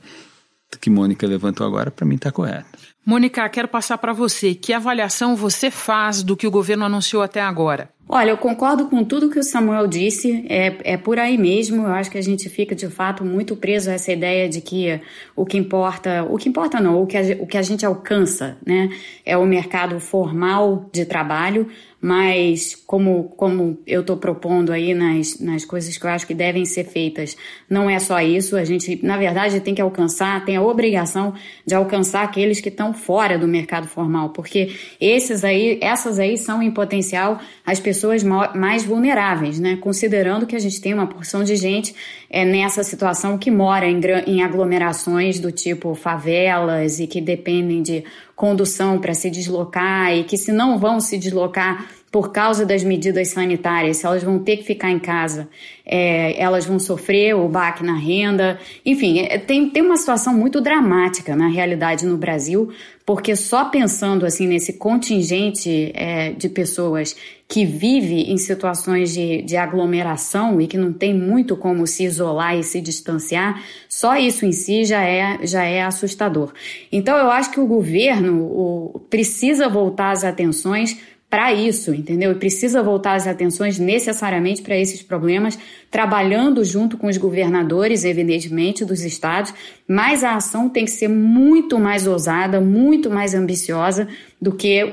que 0.81 0.91
Mônica 0.91 1.27
levantou 1.27 1.67
agora, 1.67 1.91
para 1.91 2.07
mim 2.07 2.17
está 2.17 2.33
correta. 2.33 2.96
Mônica, 3.07 3.49
quero 3.49 3.69
passar 3.69 3.99
para 3.99 4.13
você. 4.13 4.53
Que 4.53 4.73
avaliação 4.73 5.37
você 5.37 5.71
faz 5.71 6.25
do 6.25 6.37
que 6.37 6.45
o 6.45 6.51
governo 6.51 6.85
anunciou 6.85 7.23
até 7.23 7.41
agora? 7.41 7.89
Olha, 8.09 8.31
eu 8.31 8.37
concordo 8.37 8.87
com 8.87 9.03
tudo 9.03 9.29
que 9.29 9.39
o 9.39 9.43
Samuel 9.43 9.89
disse, 9.89 10.45
é, 10.49 10.77
é 10.85 10.97
por 10.97 11.19
aí 11.19 11.37
mesmo. 11.37 11.83
Eu 11.83 11.93
acho 11.93 12.09
que 12.09 12.19
a 12.19 12.23
gente 12.23 12.49
fica 12.49 12.73
de 12.73 12.89
fato 12.89 13.25
muito 13.25 13.57
preso 13.57 13.91
a 13.91 13.95
essa 13.95 14.13
ideia 14.13 14.49
de 14.49 14.61
que 14.61 15.01
o 15.35 15.45
que 15.45 15.57
importa, 15.57 16.25
o 16.29 16.37
que 16.37 16.49
importa 16.49 16.81
não, 16.81 17.03
o 17.03 17.07
que 17.07 17.17
a, 17.17 17.23
o 17.41 17.47
que 17.47 17.59
a 17.59 17.63
gente 17.63 17.85
alcança, 17.85 18.59
né, 18.65 18.91
é 19.25 19.37
o 19.37 19.45
mercado 19.45 19.99
formal 19.99 20.89
de 20.93 21.05
trabalho, 21.05 21.67
mas 22.01 22.77
como, 22.87 23.25
como 23.37 23.77
eu 23.85 24.03
estou 24.03 24.17
propondo 24.17 24.71
aí 24.71 24.95
nas, 24.95 25.41
nas 25.41 25.65
coisas 25.65 25.99
que 25.99 26.07
eu 26.07 26.11
acho 26.11 26.29
que 26.29 26.35
devem 26.35 26.65
ser 26.65 26.85
feitas, 26.85 27.37
não 27.69 27.91
é 27.91 27.99
só 27.99 28.21
isso, 28.21 28.57
a 28.57 28.65
gente, 28.65 29.01
na 29.05 29.17
verdade, 29.17 29.59
tem 29.59 29.75
que 29.75 29.83
alcançar, 29.83 30.45
tem 30.45 30.55
a 30.55 30.63
obrigação 30.63 31.35
de 31.67 31.75
alcançar 31.75 32.23
aqueles 32.23 32.61
que 32.61 32.69
estão 32.69 32.95
fora 32.97 33.39
do 33.39 33.47
mercado 33.47 33.87
formal, 33.87 34.31
porque 34.31 34.75
esses 35.01 35.45
aí, 35.45 35.79
essas 35.81 36.19
aí 36.19 36.37
são 36.37 36.63
em 36.63 36.71
potencial 36.71 37.39
as 37.65 37.79
pessoas 37.79 38.23
mais 38.25 38.85
vulneráveis, 38.85 39.61
né? 39.61 39.77
Considerando 39.77 40.47
que 40.47 40.57
a 40.57 40.59
gente 40.59 40.81
tem 40.81 40.93
uma 40.93 41.07
porção 41.07 41.45
de 41.45 41.55
gente 41.55 41.95
é, 42.29 42.45
nessa 42.45 42.83
situação 42.83 43.39
que 43.39 43.51
mora 43.51 43.87
em, 43.87 44.01
em 44.27 44.43
aglomerações 44.43 45.39
do 45.39 45.53
tipo 45.53 45.95
favelas 45.95 46.99
e 46.99 47.07
que 47.07 47.21
dependem 47.21 47.83
de 47.83 48.05
condução 48.35 48.99
para 48.99 49.15
se 49.15 49.31
deslocar 49.31 50.15
e 50.15 50.25
que 50.25 50.37
se 50.37 50.53
não 50.53 50.79
vão 50.79 51.01
se 51.01 51.17
deslocar 51.17 51.87
por 52.17 52.33
causa 52.33 52.65
das 52.65 52.83
medidas 52.83 53.29
sanitárias, 53.29 53.99
se 53.99 54.07
elas 54.07 54.23
vão 54.23 54.39
ter 54.39 54.57
que 54.57 54.63
ficar 54.63 54.91
em 54.91 54.99
casa, 54.99 55.47
é, 55.85 56.35
elas 56.43 56.65
vão 56.65 56.79
sofrer 56.79 57.37
o 57.37 57.47
baque 57.47 57.85
na 57.85 57.95
renda. 57.95 58.59
Enfim, 58.87 59.19
é, 59.19 59.37
tem, 59.37 59.69
tem 59.69 59.83
uma 59.83 59.99
situação 59.99 60.33
muito 60.33 60.59
dramática 60.63 61.37
na 61.37 61.47
realidade 61.47 62.07
no 62.07 62.17
Brasil, 62.17 62.73
porque 63.05 63.37
só 63.37 63.67
pensando 63.67 64.25
assim 64.25 64.47
nesse 64.47 64.73
contingente 64.73 65.93
é, 65.95 66.31
de 66.31 66.49
pessoas 66.49 67.15
que 67.47 67.67
vive 67.67 68.33
em 68.33 68.39
situações 68.39 69.13
de, 69.13 69.43
de 69.43 69.57
aglomeração 69.59 70.59
e 70.59 70.67
que 70.67 70.79
não 70.79 70.95
tem 70.95 71.13
muito 71.13 71.55
como 71.55 71.87
se 71.87 72.03
isolar 72.05 72.57
e 72.57 72.65
se 72.65 72.81
distanciar, 72.81 73.63
só 73.91 74.17
isso 74.17 74.47
em 74.47 74.53
si 74.53 74.87
já 74.87 75.03
é, 75.03 75.47
já 75.47 75.65
é 75.65 75.83
assustador. 75.83 76.55
Então 76.91 77.15
eu 77.15 77.31
acho 77.31 77.51
que 77.51 77.61
o 77.61 77.67
governo 77.67 78.43
o, 78.43 79.01
precisa 79.11 79.69
voltar 79.69 80.13
as 80.13 80.25
atenções 80.25 80.97
para 81.29 81.53
isso, 81.53 81.93
entendeu? 81.93 82.31
E 82.33 82.37
precisa 82.37 82.83
voltar 82.83 83.15
as 83.15 83.27
atenções 83.27 83.79
necessariamente 83.79 84.63
para 84.63 84.77
esses 84.77 85.03
problemas, 85.03 85.59
trabalhando 85.91 86.65
junto 86.65 86.97
com 86.97 87.09
os 87.09 87.17
governadores, 87.17 88.05
evidentemente, 88.05 88.85
dos 88.85 89.03
estados, 89.03 89.53
mas 89.89 90.23
a 90.23 90.37
ação 90.37 90.69
tem 90.69 90.85
que 90.85 90.91
ser 90.91 91.09
muito 91.09 91.79
mais 91.79 92.07
ousada, 92.07 92.61
muito 92.61 93.11
mais 93.11 93.35
ambiciosa 93.35 94.07
do 94.41 94.53
que 94.53 94.85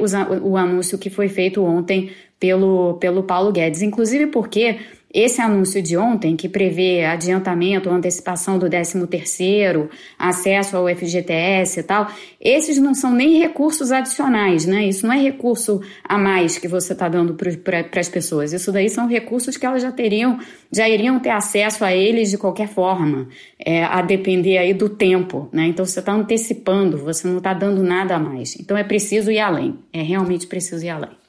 o 0.42 0.58
anúncio 0.58 0.98
que 0.98 1.10
foi 1.10 1.30
feito 1.30 1.64
ontem 1.64 2.12
pelo, 2.40 2.96
pelo 2.96 3.24
Paulo 3.24 3.52
Guedes. 3.52 3.82
Inclusive 3.82 4.28
porque 4.28 4.80
esse 5.14 5.40
anúncio 5.40 5.82
de 5.82 5.96
ontem, 5.96 6.36
que 6.36 6.50
prevê 6.50 7.06
adiantamento 7.06 7.90
antecipação 7.90 8.58
do 8.58 8.68
13º, 8.68 9.88
acesso 10.18 10.76
ao 10.76 10.88
FGTS 10.88 11.80
e 11.80 11.84
tal, 11.84 12.08
esses 12.42 12.80
não 12.80 12.96
são 12.96 13.12
nem 13.12 13.38
recursos 13.38 13.92
adicionais, 13.92 14.66
né? 14.66 14.86
Isso 14.86 15.06
não 15.06 15.14
é 15.14 15.22
recurso 15.22 15.82
a 16.04 16.18
mais 16.18 16.58
que 16.58 16.68
você 16.68 16.94
está 16.94 17.08
dando 17.08 17.36
para 17.36 18.00
as 18.00 18.10
pessoas. 18.10 18.54
Isso 18.54 18.72
daí 18.72 18.90
são 18.90 19.08
recursos 19.08 19.56
que 19.56 19.66
elas 19.66 19.84
já 19.84 19.92
teriam, 19.92 20.40
já 20.72 20.90
iriam 20.90 21.20
ter 21.20 21.30
acesso 21.30 21.86
a 21.86 21.94
eles 21.94 22.32
de 22.32 22.38
qualquer 22.38 22.68
forma, 22.68 23.28
é, 23.64 23.84
a 23.84 24.02
depender 24.02 24.58
aí 24.58 24.74
do 24.74 24.90
tempo, 24.90 25.48
né? 25.52 25.68
Então 25.68 25.86
você 25.86 26.00
está 26.00 26.12
antecipando, 26.12 26.98
você 26.98 27.28
não 27.28 27.38
está 27.38 27.54
dando 27.54 27.84
nada 27.84 28.16
a 28.16 28.20
mais. 28.20 28.60
Então 28.60 28.76
é 28.76 28.84
preciso 28.84 29.30
ir 29.30 29.40
além, 29.40 29.78
é 29.94 30.02
realmente 30.02 30.48
preciso 30.48 30.84
ir 30.84 30.90
além. 30.90 31.23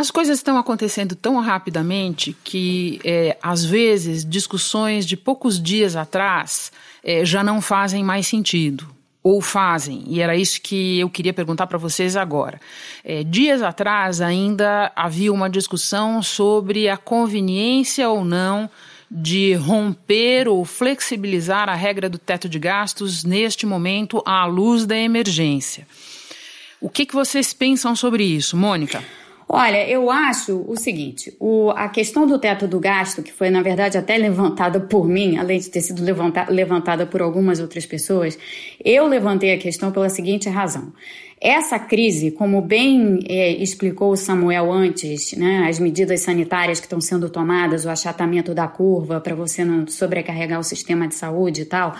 As 0.00 0.12
coisas 0.12 0.38
estão 0.38 0.56
acontecendo 0.56 1.16
tão 1.16 1.40
rapidamente 1.40 2.32
que, 2.44 3.00
é, 3.02 3.36
às 3.42 3.64
vezes, 3.64 4.24
discussões 4.24 5.04
de 5.04 5.16
poucos 5.16 5.60
dias 5.60 5.96
atrás 5.96 6.70
é, 7.02 7.24
já 7.24 7.42
não 7.42 7.60
fazem 7.60 8.04
mais 8.04 8.28
sentido. 8.28 8.88
Ou 9.24 9.40
fazem, 9.40 10.04
e 10.06 10.20
era 10.20 10.36
isso 10.36 10.62
que 10.62 11.00
eu 11.00 11.10
queria 11.10 11.34
perguntar 11.34 11.66
para 11.66 11.76
vocês 11.76 12.16
agora. 12.16 12.60
É, 13.04 13.24
dias 13.24 13.60
atrás 13.60 14.20
ainda 14.20 14.92
havia 14.94 15.32
uma 15.32 15.50
discussão 15.50 16.22
sobre 16.22 16.88
a 16.88 16.96
conveniência 16.96 18.08
ou 18.08 18.24
não 18.24 18.70
de 19.10 19.54
romper 19.54 20.46
ou 20.46 20.64
flexibilizar 20.64 21.68
a 21.68 21.74
regra 21.74 22.08
do 22.08 22.18
teto 22.18 22.48
de 22.48 22.60
gastos 22.60 23.24
neste 23.24 23.66
momento 23.66 24.22
à 24.24 24.46
luz 24.46 24.86
da 24.86 24.96
emergência. 24.96 25.88
O 26.80 26.88
que, 26.88 27.04
que 27.04 27.14
vocês 27.14 27.52
pensam 27.52 27.96
sobre 27.96 28.22
isso, 28.22 28.56
Mônica? 28.56 29.02
Olha, 29.48 29.88
eu 29.88 30.10
acho 30.10 30.62
o 30.68 30.76
seguinte: 30.76 31.34
o, 31.40 31.70
a 31.70 31.88
questão 31.88 32.26
do 32.26 32.38
teto 32.38 32.68
do 32.68 32.78
gasto, 32.78 33.22
que 33.22 33.32
foi, 33.32 33.48
na 33.48 33.62
verdade, 33.62 33.96
até 33.96 34.18
levantada 34.18 34.78
por 34.78 35.08
mim, 35.08 35.38
além 35.38 35.58
de 35.58 35.70
ter 35.70 35.80
sido 35.80 36.04
levanta, 36.04 36.46
levantada 36.50 37.06
por 37.06 37.22
algumas 37.22 37.58
outras 37.58 37.86
pessoas, 37.86 38.38
eu 38.84 39.06
levantei 39.06 39.54
a 39.54 39.58
questão 39.58 39.90
pela 39.90 40.10
seguinte 40.10 40.50
razão. 40.50 40.92
Essa 41.40 41.78
crise, 41.78 42.32
como 42.32 42.60
bem 42.60 43.20
é, 43.28 43.50
explicou 43.52 44.10
o 44.10 44.16
Samuel 44.16 44.72
antes, 44.72 45.32
né, 45.34 45.68
as 45.68 45.78
medidas 45.78 46.20
sanitárias 46.20 46.80
que 46.80 46.86
estão 46.86 47.00
sendo 47.00 47.30
tomadas, 47.30 47.84
o 47.84 47.88
achatamento 47.88 48.52
da 48.52 48.66
curva 48.66 49.20
para 49.20 49.36
você 49.36 49.64
não 49.64 49.86
sobrecarregar 49.86 50.58
o 50.58 50.64
sistema 50.64 51.06
de 51.06 51.14
saúde 51.14 51.62
e 51.62 51.64
tal, 51.64 51.94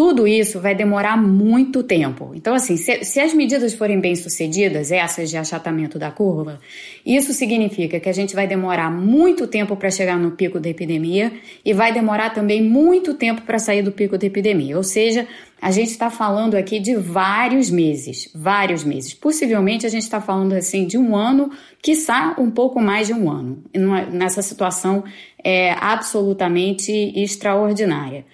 tudo 0.00 0.26
isso 0.26 0.58
vai 0.58 0.74
demorar 0.74 1.14
muito 1.18 1.82
tempo. 1.82 2.32
Então, 2.34 2.54
assim, 2.54 2.78
se, 2.78 3.04
se, 3.04 3.20
as 3.20 3.34
medidas 3.34 3.74
forem 3.74 4.00
bem 4.00 4.16
sucedidas, 4.16 4.90
essas 4.90 5.28
de 5.28 5.36
achatamento 5.36 5.98
da 5.98 6.10
curva, 6.10 6.58
isso 7.04 7.34
significa 7.34 8.00
que 8.00 8.08
a 8.08 8.12
gente 8.12 8.34
vai 8.34 8.46
demorar 8.46 8.90
muito 8.90 9.46
tempo 9.46 9.76
para 9.76 9.90
chegar 9.90 10.18
no 10.18 10.30
pico 10.30 10.58
da 10.58 10.70
epidemia 10.70 11.30
e 11.62 11.74
vai 11.74 11.92
demorar 11.92 12.30
também 12.30 12.62
muito 12.62 13.12
tempo 13.12 13.42
para 13.42 13.58
sair 13.58 13.82
do 13.82 13.92
pico 13.92 14.16
da 14.16 14.26
epidemia. 14.26 14.74
Ou 14.74 14.82
seja, 14.82 15.28
a 15.60 15.70
gente 15.70 15.90
está 15.90 16.08
falando 16.08 16.54
aqui 16.54 16.80
de 16.80 16.96
vários 16.96 17.68
meses, 17.68 18.30
vários 18.34 18.82
meses. 18.82 19.12
Possivelmente 19.12 19.84
a 19.84 19.90
gente 19.90 20.04
está 20.04 20.18
falando 20.18 20.54
assim 20.54 20.86
de 20.86 20.96
um 20.96 21.14
ano, 21.14 21.50
quiçá 21.82 22.34
um 22.38 22.50
pouco 22.50 22.80
mais 22.80 23.08
de 23.08 23.12
um 23.12 23.30
ano, 23.30 23.62
nessa 24.10 24.40
situação 24.40 25.04
é 25.44 25.72
absolutamente 25.72 26.90
extraordinária. 27.14 28.24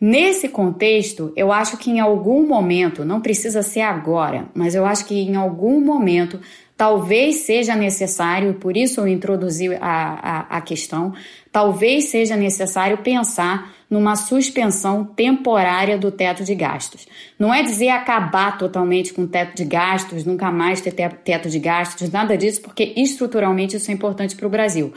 Nesse 0.00 0.48
contexto, 0.48 1.32
eu 1.34 1.50
acho 1.50 1.76
que 1.76 1.90
em 1.90 1.98
algum 1.98 2.46
momento, 2.46 3.04
não 3.04 3.20
precisa 3.20 3.62
ser 3.62 3.80
agora, 3.80 4.46
mas 4.54 4.74
eu 4.74 4.86
acho 4.86 5.04
que 5.04 5.14
em 5.14 5.34
algum 5.34 5.80
momento 5.80 6.40
talvez 6.76 7.38
seja 7.38 7.74
necessário, 7.74 8.54
por 8.54 8.76
isso 8.76 9.00
eu 9.00 9.08
introduzi 9.08 9.74
a, 9.74 9.80
a, 9.80 10.58
a 10.58 10.60
questão, 10.60 11.12
talvez 11.50 12.04
seja 12.04 12.36
necessário 12.36 12.98
pensar 12.98 13.74
numa 13.90 14.14
suspensão 14.14 15.04
temporária 15.04 15.98
do 15.98 16.12
teto 16.12 16.44
de 16.44 16.54
gastos. 16.54 17.08
Não 17.36 17.52
é 17.52 17.64
dizer 17.64 17.88
acabar 17.88 18.56
totalmente 18.56 19.12
com 19.12 19.22
o 19.22 19.26
teto 19.26 19.56
de 19.56 19.64
gastos, 19.64 20.24
nunca 20.24 20.52
mais 20.52 20.80
ter 20.80 20.92
teto 20.92 21.50
de 21.50 21.58
gastos, 21.58 22.08
nada 22.10 22.36
disso, 22.36 22.60
porque 22.60 22.92
estruturalmente 22.96 23.76
isso 23.76 23.90
é 23.90 23.94
importante 23.94 24.36
para 24.36 24.46
o 24.46 24.50
Brasil. 24.50 24.92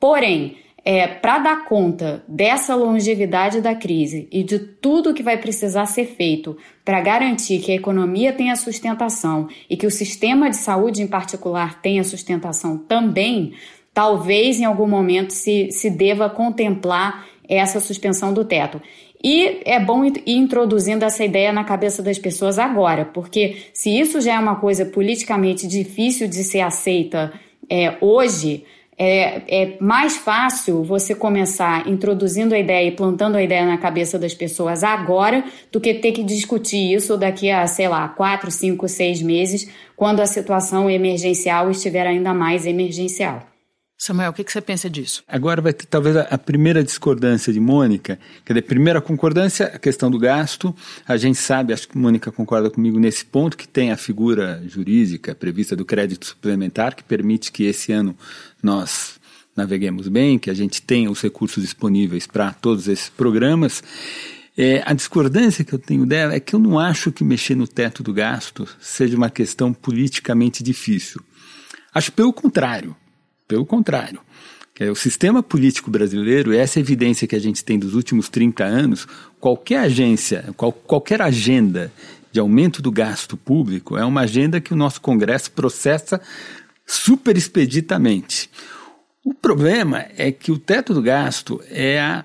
Porém, 0.00 0.56
é, 0.90 1.06
para 1.06 1.38
dar 1.38 1.64
conta 1.66 2.24
dessa 2.26 2.74
longevidade 2.74 3.60
da 3.60 3.74
crise 3.74 4.26
e 4.32 4.42
de 4.42 4.58
tudo 4.58 5.12
que 5.12 5.22
vai 5.22 5.36
precisar 5.36 5.84
ser 5.84 6.06
feito 6.06 6.56
para 6.82 6.98
garantir 7.02 7.58
que 7.58 7.70
a 7.70 7.74
economia 7.74 8.32
tenha 8.32 8.56
sustentação 8.56 9.48
e 9.68 9.76
que 9.76 9.86
o 9.86 9.90
sistema 9.90 10.48
de 10.48 10.56
saúde, 10.56 11.02
em 11.02 11.06
particular, 11.06 11.82
tenha 11.82 12.02
sustentação 12.02 12.78
também, 12.78 13.52
talvez 13.92 14.60
em 14.60 14.64
algum 14.64 14.88
momento 14.88 15.34
se, 15.34 15.70
se 15.72 15.90
deva 15.90 16.30
contemplar 16.30 17.26
essa 17.46 17.80
suspensão 17.80 18.32
do 18.32 18.42
teto. 18.42 18.80
E 19.22 19.60
é 19.66 19.78
bom 19.78 20.06
ir 20.06 20.22
introduzindo 20.26 21.04
essa 21.04 21.22
ideia 21.22 21.52
na 21.52 21.64
cabeça 21.64 22.02
das 22.02 22.18
pessoas 22.18 22.58
agora, 22.58 23.04
porque 23.04 23.58
se 23.74 23.90
isso 23.90 24.22
já 24.22 24.36
é 24.36 24.38
uma 24.38 24.56
coisa 24.56 24.86
politicamente 24.86 25.66
difícil 25.68 26.26
de 26.28 26.42
ser 26.42 26.60
aceita 26.60 27.30
é, 27.68 27.98
hoje, 28.00 28.64
é, 28.98 29.42
é, 29.46 29.76
mais 29.80 30.16
fácil 30.16 30.82
você 30.82 31.14
começar 31.14 31.88
introduzindo 31.88 32.54
a 32.54 32.58
ideia 32.58 32.88
e 32.88 32.92
plantando 32.92 33.36
a 33.36 33.42
ideia 33.42 33.64
na 33.64 33.78
cabeça 33.78 34.18
das 34.18 34.34
pessoas 34.34 34.82
agora 34.82 35.44
do 35.70 35.80
que 35.80 35.94
ter 35.94 36.10
que 36.10 36.24
discutir 36.24 36.92
isso 36.94 37.16
daqui 37.16 37.48
a, 37.48 37.64
sei 37.68 37.88
lá, 37.88 38.08
quatro, 38.08 38.50
cinco, 38.50 38.88
seis 38.88 39.22
meses, 39.22 39.70
quando 39.94 40.20
a 40.20 40.26
situação 40.26 40.90
emergencial 40.90 41.70
estiver 41.70 42.06
ainda 42.06 42.34
mais 42.34 42.66
emergencial. 42.66 43.46
Samuel, 44.00 44.30
o 44.30 44.32
que, 44.32 44.44
que, 44.44 44.52
você 44.52 44.60
pensa 44.60 44.88
disso? 44.88 45.24
Agora 45.26 45.60
vai 45.60 45.72
ter 45.72 45.84
talvez 45.86 46.16
a, 46.16 46.20
a 46.22 46.38
primeira 46.38 46.84
discordância 46.84 47.52
de 47.52 47.58
Mônica. 47.58 48.16
Quer 48.44 48.52
dizer, 48.52 48.62
primeira 48.62 49.00
concordância, 49.00 49.66
a 49.66 49.78
questão 49.78 50.08
do 50.08 50.20
gasto. 50.20 50.72
A 51.06 51.16
gente 51.16 51.36
sabe, 51.36 51.72
acho 51.72 51.88
que 51.88 51.98
Mônica 51.98 52.30
concorda 52.30 52.70
comigo 52.70 53.00
nesse 53.00 53.24
ponto, 53.24 53.56
que 53.56 53.66
tem 53.66 53.90
a 53.90 53.96
figura 53.96 54.62
jurídica 54.68 55.34
prevista 55.34 55.74
do 55.74 55.84
crédito 55.84 56.26
suplementar, 56.26 56.94
que 56.94 57.02
permite 57.02 57.50
que 57.50 57.64
esse 57.64 57.90
ano 57.90 58.16
nós 58.62 59.18
naveguemos 59.56 60.06
bem, 60.06 60.38
que 60.38 60.48
a 60.48 60.54
gente 60.54 60.80
tenha 60.80 61.10
os 61.10 61.20
recursos 61.20 61.60
disponíveis 61.60 62.24
para 62.24 62.52
todos 62.52 62.86
esses 62.86 63.08
programas. 63.08 63.82
É, 64.56 64.80
a 64.86 64.94
discordância 64.94 65.64
que 65.64 65.72
eu 65.72 65.78
tenho 65.78 66.06
dela 66.06 66.34
é 66.34 66.38
que 66.38 66.54
eu 66.54 66.60
não 66.60 66.78
acho 66.78 67.10
que 67.10 67.24
mexer 67.24 67.56
no 67.56 67.66
teto 67.66 68.04
do 68.04 68.12
gasto 68.12 68.68
seja 68.78 69.16
uma 69.16 69.28
questão 69.28 69.74
politicamente 69.74 70.62
difícil. 70.62 71.20
Acho 71.92 72.12
pelo 72.12 72.32
contrário. 72.32 72.94
Pelo 73.48 73.64
contrário. 73.64 74.20
É, 74.78 74.90
o 74.90 74.94
sistema 74.94 75.42
político 75.42 75.90
brasileiro, 75.90 76.54
essa 76.54 76.78
evidência 76.78 77.26
que 77.26 77.34
a 77.34 77.40
gente 77.40 77.64
tem 77.64 77.78
dos 77.78 77.94
últimos 77.94 78.28
30 78.28 78.64
anos, 78.64 79.08
qualquer 79.40 79.80
agência, 79.80 80.54
qual, 80.56 80.70
qualquer 80.70 81.20
agenda 81.20 81.90
de 82.30 82.38
aumento 82.38 82.80
do 82.80 82.92
gasto 82.92 83.36
público 83.36 83.96
é 83.96 84.04
uma 84.04 84.20
agenda 84.20 84.60
que 84.60 84.72
o 84.72 84.76
nosso 84.76 85.00
Congresso 85.00 85.50
processa 85.50 86.20
super 86.86 87.36
expeditamente. 87.36 88.48
O 89.24 89.34
problema 89.34 90.06
é 90.16 90.30
que 90.30 90.52
o 90.52 90.58
teto 90.58 90.94
do 90.94 91.02
gasto 91.02 91.60
é 91.68 92.00
a, 92.00 92.24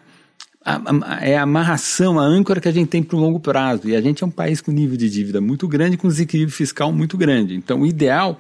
a, 0.63 0.75
a, 0.75 1.25
é 1.25 1.38
a 1.38 1.42
amarração, 1.42 2.20
a 2.20 2.24
âncora 2.24 2.62
que 2.62 2.68
a 2.68 2.72
gente 2.72 2.88
tem 2.88 3.01
para 3.01 3.18
o 3.18 3.20
longo 3.20 3.39
prazo. 3.39 3.89
E 3.89 3.96
a 3.96 4.01
gente 4.01 4.24
é 4.24 4.27
um 4.27 4.32
país 4.32 4.62
com 4.62 4.72
nível 4.72 4.96
de 4.96 5.10
dívida 5.10 5.42
muito 5.42 5.68
grande, 5.68 5.98
com 5.98 6.08
desequilíbrio 6.08 6.56
fiscal 6.56 6.94
muito 6.94 7.18
grande. 7.18 7.56
Então, 7.56 7.82
o 7.82 7.86
ideal 7.86 8.38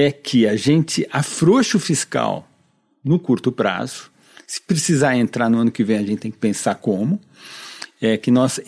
é 0.00 0.12
que 0.12 0.46
a 0.46 0.54
gente 0.54 1.04
afrouxe 1.10 1.76
o 1.76 1.80
fiscal 1.80 2.48
no 3.04 3.18
curto 3.18 3.50
prazo. 3.50 4.12
Se 4.46 4.60
precisar 4.62 5.16
entrar 5.16 5.50
no 5.50 5.58
ano 5.58 5.72
que 5.72 5.82
vem, 5.82 5.98
a 5.98 6.02
gente 6.02 6.20
tem 6.20 6.30
que 6.30 6.38
pensar 6.38 6.76
como. 6.76 7.20
É 8.00 8.16
que 8.16 8.30
nós 8.30 8.60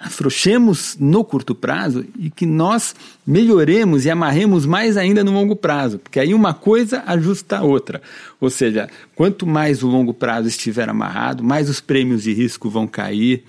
afrouxemos 0.00 0.96
no 0.98 1.22
curto 1.24 1.54
prazo 1.54 2.06
e 2.18 2.30
que 2.30 2.46
nós 2.46 2.94
melhoremos 3.26 4.06
e 4.06 4.10
amarremos 4.10 4.64
mais 4.64 4.96
ainda 4.96 5.22
no 5.22 5.30
longo 5.30 5.54
prazo, 5.54 5.98
porque 5.98 6.18
aí 6.18 6.32
uma 6.32 6.54
coisa 6.54 7.02
ajusta 7.06 7.58
a 7.58 7.62
outra. 7.62 8.00
Ou 8.40 8.48
seja, 8.48 8.88
quanto 9.14 9.46
mais 9.46 9.82
o 9.82 9.88
longo 9.88 10.14
prazo 10.14 10.48
estiver 10.48 10.88
amarrado, 10.88 11.44
mais 11.44 11.68
os 11.68 11.82
prêmios 11.82 12.22
de 12.22 12.32
risco 12.32 12.70
vão 12.70 12.86
cair, 12.86 13.44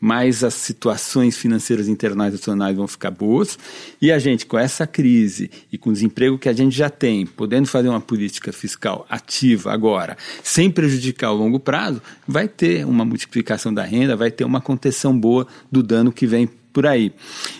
mais 0.00 0.44
as 0.44 0.54
situações 0.54 1.36
financeiras 1.36 1.88
internacionais 1.88 2.76
vão 2.76 2.86
ficar 2.86 3.10
boas. 3.10 3.58
E 4.00 4.12
a 4.12 4.18
gente, 4.18 4.46
com 4.46 4.58
essa 4.58 4.86
crise 4.86 5.50
e 5.72 5.78
com 5.78 5.90
o 5.90 5.92
desemprego 5.92 6.38
que 6.38 6.48
a 6.48 6.52
gente 6.52 6.76
já 6.76 6.88
tem, 6.88 7.26
podendo 7.26 7.66
fazer 7.66 7.88
uma 7.88 8.00
política 8.00 8.52
fiscal 8.52 9.06
ativa 9.08 9.72
agora, 9.72 10.16
sem 10.42 10.70
prejudicar 10.70 11.32
o 11.32 11.36
longo 11.36 11.58
prazo, 11.58 12.00
vai 12.26 12.46
ter 12.46 12.86
uma 12.86 13.04
multiplicação 13.04 13.72
da 13.72 13.82
renda, 13.82 14.16
vai 14.16 14.30
ter 14.30 14.44
uma 14.44 14.60
contenção 14.60 15.18
boa 15.18 15.46
do 15.70 15.82
dano 15.82 16.12
que 16.12 16.26
vem 16.26 16.48
por 16.72 16.86
aí. 16.86 17.12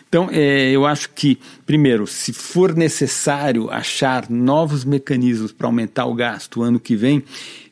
Então, 0.08 0.28
é, 0.30 0.70
eu 0.70 0.86
acho 0.86 1.10
que, 1.10 1.38
primeiro, 1.66 2.06
se 2.06 2.32
for 2.32 2.74
necessário 2.76 3.68
achar 3.68 4.30
novos 4.30 4.84
mecanismos 4.84 5.50
para 5.50 5.66
aumentar 5.66 6.06
o 6.06 6.14
gasto 6.14 6.62
ano 6.62 6.78
que 6.78 6.94
vem, 6.94 7.24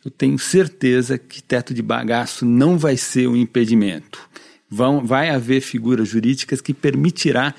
eu 0.04 0.10
tenho 0.10 0.38
certeza 0.38 1.18
que 1.18 1.42
teto 1.42 1.72
de 1.72 1.82
bagaço 1.82 2.44
não 2.44 2.76
vai 2.76 2.96
ser 2.96 3.28
um 3.28 3.36
impedimento 3.36 4.28
vão, 4.68 5.04
vai 5.04 5.30
haver 5.30 5.60
figuras 5.60 6.08
jurídicas 6.08 6.60
que 6.60 6.74
permitirá 6.74 7.54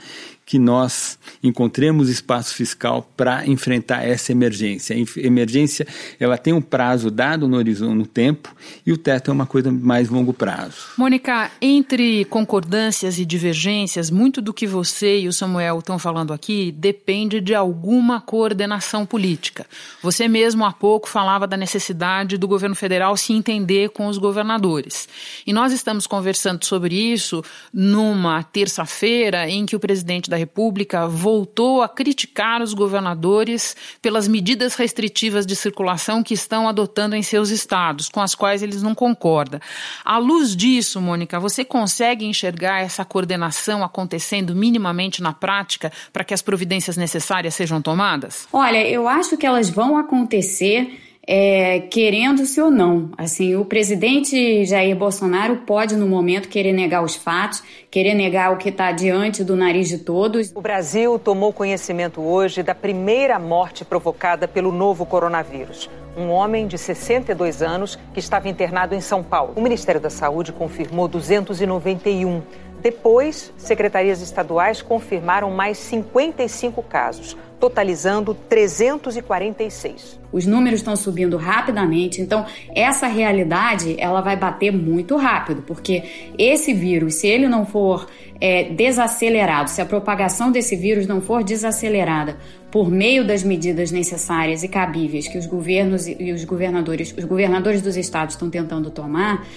que 0.47 0.57
nós 0.57 1.19
encontremos 1.43 2.07
espaço 2.07 2.55
fiscal 2.55 3.05
para 3.17 3.45
enfrentar 3.45 4.07
essa 4.07 4.31
emergência. 4.31 4.95
A 4.95 5.19
emergência 5.19 5.85
ela 6.17 6.37
tem 6.37 6.53
um 6.53 6.61
prazo 6.61 7.11
dado 7.11 7.49
no 7.49 7.57
horizonte 7.57 7.95
no 7.95 8.05
tempo 8.07 8.55
e 8.85 8.93
o 8.93 8.97
teto 8.97 9.29
é 9.29 9.33
uma 9.33 9.45
coisa 9.45 9.69
mais 9.69 10.07
longo 10.07 10.31
prazo. 10.31 10.77
Mônica, 10.97 11.51
entre 11.61 12.23
concordâncias 12.25 13.19
e 13.19 13.25
divergências, 13.25 14.09
muito 14.09 14.41
do 14.41 14.53
que 14.53 14.65
você 14.65 15.19
e 15.19 15.27
o 15.27 15.33
Samuel 15.33 15.79
estão 15.79 15.99
falando 15.99 16.31
aqui 16.31 16.71
depende 16.71 17.41
de 17.41 17.53
alguma 17.53 18.21
coordenação 18.21 19.05
política. 19.05 19.65
Você 20.01 20.29
mesmo 20.29 20.63
há 20.63 20.71
pouco 20.71 21.09
falava 21.09 21.45
da 21.45 21.57
necessidade 21.57 22.37
do 22.37 22.47
governo 22.47 22.75
federal 22.75 23.17
se 23.17 23.33
entender 23.33 23.89
com 23.89 24.07
os 24.07 24.17
governadores. 24.17 25.09
E 25.45 25.51
nós 25.51 25.73
estamos 25.73 26.07
conversando 26.07 26.63
sobre 26.63 26.95
isso 26.95 27.43
numa 27.73 28.41
terça-feira 28.43 29.49
em 29.49 29.65
que 29.65 29.75
o 29.75 29.79
presidente 29.79 30.29
da 30.29 30.36
da 30.37 30.39
República 30.39 31.07
voltou 31.07 31.81
a 31.81 31.89
criticar 31.89 32.61
os 32.61 32.73
governadores 32.73 33.75
pelas 34.01 34.27
medidas 34.27 34.75
restritivas 34.75 35.45
de 35.45 35.55
circulação 35.55 36.21
que 36.21 36.35
estão 36.35 36.69
adotando 36.69 37.15
em 37.15 37.23
seus 37.23 37.49
estados, 37.49 38.07
com 38.07 38.21
as 38.21 38.35
quais 38.35 38.61
eles 38.61 38.83
não 38.83 38.93
concordam. 38.93 39.59
À 40.05 40.17
luz 40.17 40.55
disso, 40.55 41.01
Mônica, 41.01 41.39
você 41.39 41.65
consegue 41.65 42.25
enxergar 42.25 42.81
essa 42.81 43.03
coordenação 43.03 43.83
acontecendo 43.83 44.55
minimamente 44.55 45.21
na 45.21 45.33
prática 45.33 45.91
para 46.13 46.23
que 46.23 46.33
as 46.33 46.41
providências 46.41 46.95
necessárias 46.95 47.55
sejam 47.55 47.81
tomadas? 47.81 48.47
Olha, 48.53 48.87
eu 48.87 49.07
acho 49.07 49.35
que 49.37 49.45
elas 49.45 49.69
vão 49.69 49.97
acontecer 49.97 51.06
é, 51.27 51.81
querendo-se 51.81 52.61
ou 52.61 52.71
não. 52.71 53.09
Assim, 53.17 53.53
o 53.55 53.65
presidente 53.65 54.63
Jair 54.63 54.95
Bolsonaro 54.95 55.57
pode, 55.57 55.97
no 55.97 56.07
momento, 56.07 56.47
querer 56.47 56.71
negar 56.71 57.03
os 57.03 57.17
fatos, 57.17 57.61
querer 57.91 58.13
negar 58.13 58.53
o 58.53 58.57
que 58.57 58.69
está 58.69 58.93
diante 58.93 59.43
do 59.43 59.53
nariz 59.53 59.89
de 59.89 59.97
todos. 59.97 60.53
O 60.55 60.61
Brasil 60.61 61.19
tomou 61.19 61.51
conhecimento 61.51 62.21
hoje 62.21 62.63
da 62.63 62.73
primeira 62.73 63.37
morte 63.37 63.83
provocada 63.83 64.47
pelo 64.47 64.71
novo 64.71 65.05
coronavírus. 65.05 65.89
Um 66.15 66.29
homem 66.29 66.65
de 66.65 66.77
62 66.77 67.61
anos 67.61 67.99
que 68.13 68.19
estava 68.19 68.47
internado 68.47 68.95
em 68.95 69.01
São 69.01 69.21
Paulo. 69.21 69.53
O 69.55 69.61
Ministério 69.61 69.99
da 69.99 70.09
Saúde 70.09 70.53
confirmou 70.53 71.09
291. 71.09 72.41
Depois, 72.81 73.53
secretarias 73.57 74.21
estaduais 74.21 74.81
confirmaram 74.81 75.51
mais 75.51 75.77
55 75.77 76.81
casos 76.83 77.35
totalizando 77.59 78.33
346. 78.47 80.19
Os 80.31 80.45
números 80.45 80.79
estão 80.79 80.95
subindo 80.95 81.37
rapidamente, 81.37 82.21
então 82.21 82.45
essa 82.75 83.07
realidade 83.07 83.95
ela 83.97 84.21
vai 84.21 84.35
bater 84.35 84.71
muito 84.71 85.15
rápido, 85.15 85.63
porque 85.65 86.03
esse 86.37 86.73
vírus, 86.73 87.15
se 87.15 87.27
ele 87.27 87.47
não 87.47 87.65
for 87.65 88.07
é, 88.39 88.65
desacelerado, 88.65 89.69
se 89.69 89.81
a 89.81 89.85
propagação 89.85 90.51
desse 90.51 90.75
vírus 90.75 91.07
não 91.07 91.21
for 91.21 91.43
desacelerada 91.43 92.37
por 92.69 92.91
meio 92.91 93.25
das 93.25 93.43
medidas 93.43 93.91
necessárias 93.91 94.61
e 94.63 94.67
cabíveis 94.67 95.27
que 95.27 95.37
os 95.37 95.45
governos 95.45 96.07
e 96.07 96.31
os 96.31 96.43
governadores, 96.43 97.15
os 97.17 97.23
governadores 97.23 97.81
dos 97.81 97.95
estados 97.95 98.35
estão 98.35 98.49
tentando 98.49 98.91
tomar, 98.91 99.47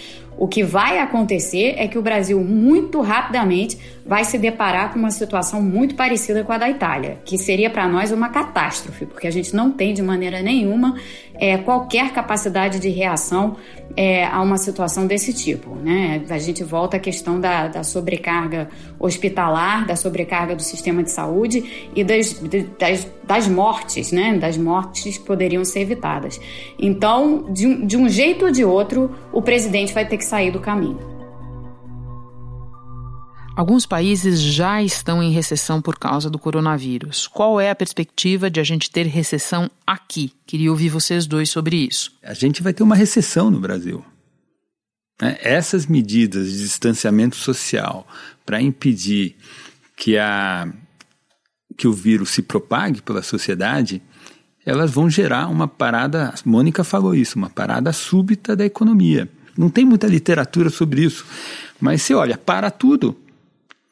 o 0.41 0.49
que 0.49 0.65
vai 0.65 0.99
acontecer 0.99 1.75
é 1.77 1.87
que 1.87 1.99
o 1.99 2.03
Brasil 2.03 2.41
muito 2.41 3.03
rapidamente 3.03 3.79
vai 4.07 4.25
se 4.25 4.39
deparar 4.39 4.91
com 4.91 4.99
uma 4.99 5.11
situação 5.11 5.61
muito 5.61 5.95
parecida 5.95 6.43
com 6.43 6.51
a 6.51 6.57
da 6.57 6.71
Itália, 6.71 7.19
que 7.27 7.37
seria 7.37 7.69
para 7.69 7.87
nós 7.87 8.11
uma 8.11 8.31
catástrofe, 8.31 9.05
porque 9.05 9.27
a 9.27 9.31
gente 9.31 9.55
não 9.55 9.71
tem 9.71 9.93
de 9.93 10.01
maneira 10.01 10.41
nenhuma 10.41 10.97
é, 11.41 11.57
qualquer 11.57 12.13
capacidade 12.13 12.79
de 12.79 12.91
reação 12.91 13.57
é, 13.97 14.27
a 14.27 14.43
uma 14.43 14.59
situação 14.59 15.07
desse 15.07 15.33
tipo. 15.33 15.75
Né? 15.75 16.23
A 16.29 16.39
gente 16.39 16.63
volta 16.63 16.99
à 16.99 17.01
questão 17.01 17.41
da, 17.41 17.67
da 17.67 17.83
sobrecarga 17.83 18.69
hospitalar, 18.99 19.87
da 19.87 19.97
sobrecarga 19.97 20.55
do 20.55 20.63
sistema 20.63 21.03
de 21.03 21.11
saúde 21.11 21.89
e 21.97 22.05
das, 22.05 22.39
das, 22.79 23.09
das 23.25 23.49
mortes, 23.49 24.13
né? 24.13 24.37
das 24.37 24.59
mortes 24.59 25.17
que 25.17 25.25
poderiam 25.25 25.65
ser 25.65 25.81
evitadas. 25.81 26.39
Então, 26.79 27.47
de, 27.51 27.87
de 27.87 27.97
um 27.97 28.09
jeito 28.09 28.45
ou 28.45 28.51
de 28.53 28.65
outro, 28.65 29.11
o 29.33 29.41
presidente 29.41 29.95
vai 29.95 30.07
ter 30.07 30.19
que 30.19 30.25
sair 30.25 30.51
do 30.51 30.61
caminho. 30.61 31.10
Alguns 33.57 33.85
países 33.85 34.41
já 34.41 34.83
estão 34.83 35.23
em 35.23 35.33
recessão 35.33 35.83
por 35.83 35.99
causa 35.99 36.31
do 36.31 36.39
coronavírus. 36.39 37.27
Qual 37.27 37.61
é 37.61 37.71
a 37.71 37.75
perspectiva 37.75 38.49
de 38.49 38.61
a 38.61 38.65
gente 38.65 38.91
ter 38.91 39.07
recessão 39.07 39.71
aqui? 39.87 40.33
Queria 40.47 40.71
ouvir 40.71 40.89
vocês 40.89 41.27
dois 41.27 41.51
sobre 41.51 41.77
isso. 41.77 42.13
A 42.23 42.33
gente 42.33 42.63
vai 42.63 42.73
ter 42.73 42.83
uma 42.83 42.95
recessão 42.95 43.51
no 43.51 43.61
Brasil. 43.61 44.05
Né? 45.21 45.37
Essas 45.43 45.87
medidas 45.87 46.51
de 46.51 46.59
distanciamento 46.59 47.37
social 47.37 48.07
para 48.47 48.63
impedir 48.63 49.37
que, 49.97 50.17
a, 50.17 50.73
que 51.77 51.87
o 51.87 51.93
vírus 51.93 52.31
se 52.31 52.43
propague 52.43 53.03
pela 53.03 53.23
sociedade, 53.23 54.01
elas 54.65 54.91
vão 54.91 55.11
gerar 55.11 55.49
uma 55.49 55.69
parada, 55.69 56.33
Mônica 56.45 56.85
falou 56.85 57.15
isso, 57.15 57.37
uma 57.37 57.51
parada 57.51 57.93
súbita 57.93 58.57
da 58.57 58.65
economia. 58.65 59.29
Não 59.59 59.69
tem 59.69 59.85
muita 59.85 60.07
literatura 60.07 60.71
sobre 60.71 61.03
isso, 61.03 61.27
mas 61.79 62.01
você 62.01 62.15
olha, 62.15 62.39
para 62.39 62.71
tudo, 62.71 63.17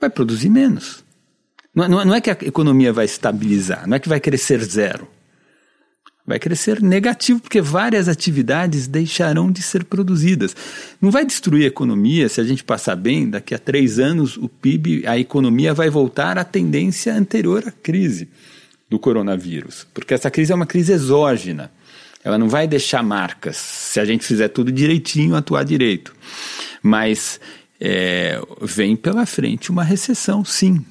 vai 0.01 0.11
produzir 0.11 0.49
menos. 0.49 1.05
Não, 1.75 1.89
não, 1.89 2.05
não 2.05 2.15
é 2.15 2.21
que 2.21 2.31
a 2.31 2.37
economia 2.43 2.93
vai 2.93 3.05
estabilizar, 3.05 3.87
não 3.87 3.97
é 3.97 4.01
que 4.01 4.09
vai 4.09 4.21
crescer 4.21 4.63
zero. 4.65 5.09
Vai 6.27 6.39
crescer 6.39 6.83
negativo, 6.83 7.41
porque 7.41 7.59
várias 7.59 8.07
atividades 8.07 8.87
deixarão 8.87 9.51
de 9.51 9.63
ser 9.63 9.85
produzidas. 9.85 10.55
Não 11.01 11.11
vai 11.11 11.25
destruir 11.25 11.65
a 11.65 11.69
economia 11.69 12.29
se 12.29 12.39
a 12.39 12.45
gente 12.45 12.63
passar 12.63 12.97
bem, 12.97 13.31
daqui 13.31 13.55
a 13.55 13.59
três 13.59 13.99
anos 13.99 14.37
o 14.37 14.47
PIB, 14.47 15.07
a 15.07 15.19
economia 15.19 15.73
vai 15.73 15.89
voltar 15.89 16.37
à 16.37 16.45
tendência 16.45 17.15
anterior 17.15 17.65
à 17.67 17.71
crise 17.71 18.29
do 18.91 18.99
coronavírus. 18.99 19.87
Porque 19.95 20.13
essa 20.13 20.31
crise 20.31 20.53
é 20.53 20.55
uma 20.55 20.67
crise 20.67 20.93
exógena. 20.93 21.73
Ela 22.23 22.37
não 22.37 22.49
vai 22.49 22.69
deixar 22.69 23.03
marcas 23.03 23.57
se 23.57 23.99
a 23.99 24.05
gente 24.05 24.23
fizer 24.23 24.49
tudo 24.49 24.71
direitinho, 24.71 25.35
atuar 25.35 25.65
direito. 25.65 26.15
Mas 26.83 27.41
é, 27.81 28.41
vem 28.61 28.97
pela 28.97 29.27
frente 29.27 29.71
uma 29.71 29.85
recessão, 29.85 30.45
sim. 30.45 30.85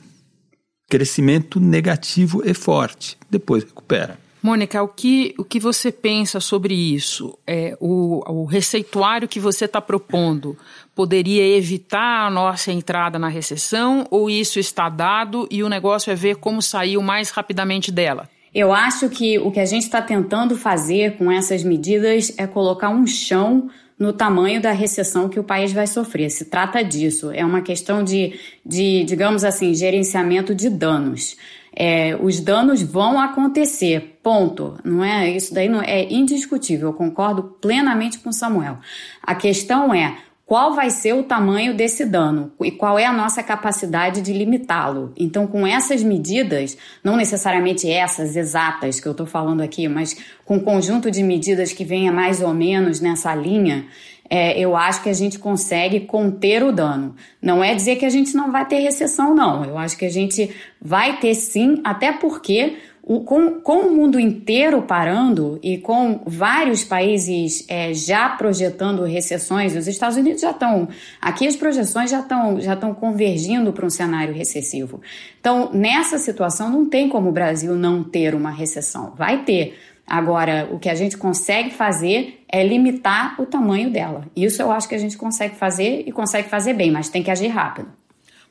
Crescimento 0.90 1.60
negativo 1.60 2.42
e 2.46 2.54
forte. 2.54 3.18
Depois 3.30 3.64
recupera. 3.64 4.18
Mônica, 4.42 4.82
o 4.82 4.88
que, 4.88 5.34
o 5.38 5.44
que 5.44 5.60
você 5.60 5.92
pensa 5.92 6.40
sobre 6.40 6.74
isso? 6.74 7.38
É, 7.46 7.76
o, 7.82 8.24
o 8.32 8.46
receituário 8.46 9.28
que 9.28 9.40
você 9.40 9.66
está 9.66 9.82
propondo 9.82 10.56
poderia 10.96 11.46
evitar 11.58 12.28
a 12.28 12.30
nossa 12.30 12.72
entrada 12.72 13.20
na 13.20 13.28
recessão 13.28 14.08
ou 14.10 14.30
isso 14.30 14.60
está 14.60 14.88
dado 14.88 15.48
e 15.52 15.64
o 15.64 15.70
negócio 15.70 16.12
é 16.12 16.16
ver 16.16 16.38
como 16.38 16.62
sair 16.62 16.98
o 16.98 17.04
mais 17.04 17.30
rapidamente 17.30 17.92
dela? 17.92 18.30
Eu 18.54 18.72
acho 18.72 19.10
que 19.10 19.38
o 19.40 19.52
que 19.52 19.60
a 19.60 19.66
gente 19.66 19.84
está 19.84 20.02
tentando 20.02 20.56
fazer 20.56 21.18
com 21.18 21.32
essas 21.32 21.64
medidas 21.64 22.34
é 22.38 22.48
colocar 22.48 22.90
um 22.90 23.06
chão 23.06 23.70
no 23.98 24.14
tamanho 24.14 24.62
da 24.62 24.72
recessão 24.72 25.28
que 25.28 25.40
o 25.40 25.44
país 25.44 25.74
vai 25.74 25.88
sofrer. 25.88 26.30
Se 26.30 26.46
trata 26.46 26.84
disso. 26.84 27.32
É 27.32 27.44
uma 27.44 27.62
questão 27.62 28.04
de, 28.04 28.40
de 28.66 29.04
digamos 29.04 29.44
assim, 29.44 29.74
gerenciamento 29.74 30.54
de 30.54 30.70
danos. 30.70 31.36
É, 31.80 32.18
os 32.20 32.40
danos 32.40 32.82
vão 32.82 33.20
acontecer, 33.20 34.20
ponto. 34.24 34.80
Não 34.84 35.04
é 35.04 35.30
isso 35.30 35.54
daí 35.54 35.70
não 35.70 35.82
é 35.82 36.12
indiscutível. 36.12 36.90
Eu 36.90 36.94
concordo 36.94 37.44
plenamente 37.44 38.20
com 38.20 38.32
Samuel. 38.32 38.80
A 39.22 39.36
questão 39.36 39.94
é 39.94 40.18
qual 40.48 40.74
vai 40.74 40.90
ser 40.90 41.14
o 41.14 41.24
tamanho 41.24 41.76
desse 41.76 42.06
dano 42.06 42.54
e 42.64 42.72
qual 42.72 42.98
é 42.98 43.06
a 43.06 43.12
nossa 43.12 43.44
capacidade 43.44 44.22
de 44.22 44.32
limitá-lo. 44.32 45.12
Então, 45.18 45.46
com 45.46 45.68
essas 45.68 46.02
medidas, 46.02 46.78
não 47.04 47.18
necessariamente 47.18 47.92
essas 47.92 48.34
exatas 48.34 48.98
que 48.98 49.06
eu 49.06 49.12
estou 49.12 49.26
falando 49.26 49.60
aqui, 49.60 49.90
mas 49.90 50.16
com 50.46 50.56
um 50.56 50.60
conjunto 50.62 51.12
de 51.12 51.22
medidas 51.22 51.74
que 51.74 51.84
venha 51.84 52.14
mais 52.14 52.42
ou 52.42 52.54
menos 52.54 53.02
nessa 53.02 53.36
linha, 53.36 53.88
é, 54.30 54.58
eu 54.58 54.74
acho 54.78 55.04
que 55.04 55.10
a 55.10 55.14
gente 55.14 55.38
consegue 55.38 56.00
conter 56.02 56.64
o 56.64 56.72
dano. 56.72 57.14
Não 57.42 57.62
é 57.62 57.76
dizer 57.76 57.98
que 57.98 58.06
a 58.06 58.10
gente 58.10 58.34
não 58.34 58.50
vai 58.50 58.66
ter 58.66 58.80
recessão, 58.80 59.36
não. 59.36 59.66
Eu 59.66 59.78
acho 59.78 59.98
que 59.98 60.06
a 60.06 60.10
gente 60.10 60.56
vai 60.82 61.20
ter 61.20 61.36
sim, 61.36 61.82
até 61.84 62.14
porque 62.14 62.78
com, 63.08 63.62
com, 63.62 63.78
o 63.88 63.96
mundo 63.96 64.20
inteiro 64.20 64.82
parando 64.82 65.58
e 65.64 65.78
com 65.78 66.20
vários 66.26 66.84
países 66.84 67.66
é, 67.70 67.94
já 67.94 68.28
projetando 68.28 69.04
recessões, 69.04 69.78
os 69.78 69.88
Estados 69.88 70.18
Unidos 70.18 70.42
já 70.42 70.52
estão. 70.52 70.90
Aqui 71.22 71.48
as 71.48 71.56
projeções 71.56 72.12
já 72.12 72.20
estão 72.20 72.60
já 72.60 72.74
estão 72.74 72.94
convergindo 72.94 73.72
para 73.72 73.86
um 73.86 73.90
cenário 73.90 74.34
recessivo. 74.34 75.00
Então, 75.40 75.72
nessa 75.74 76.18
situação, 76.18 76.70
não 76.70 76.90
tem 76.90 77.08
como 77.08 77.30
o 77.30 77.32
Brasil 77.32 77.76
não 77.76 78.04
ter 78.04 78.36
uma 78.36 78.52
recessão. 78.52 79.14
Vai 79.16 79.44
ter. 79.44 79.78
Agora, 80.06 80.68
o 80.72 80.80
que 80.80 80.90
a 80.90 80.96
gente 80.96 81.18
consegue 81.18 81.70
fazer 81.70 82.44
é 82.50 82.66
limitar 82.66 83.42
o 83.42 83.46
tamanho 83.46 83.90
dela. 83.90 84.26
Isso 84.36 84.62
eu 84.62 84.72
acho 84.72 84.88
que 84.88 84.96
a 84.96 84.98
gente 84.98 85.18
consegue 85.18 85.56
fazer 85.56 86.04
e 86.06 86.12
consegue 86.12 86.50
fazer 86.50 86.74
bem, 86.74 86.92
mas 86.92 87.10
tem 87.10 87.24
que 87.24 87.32
agir 87.32 87.48
rápido. 87.48 87.90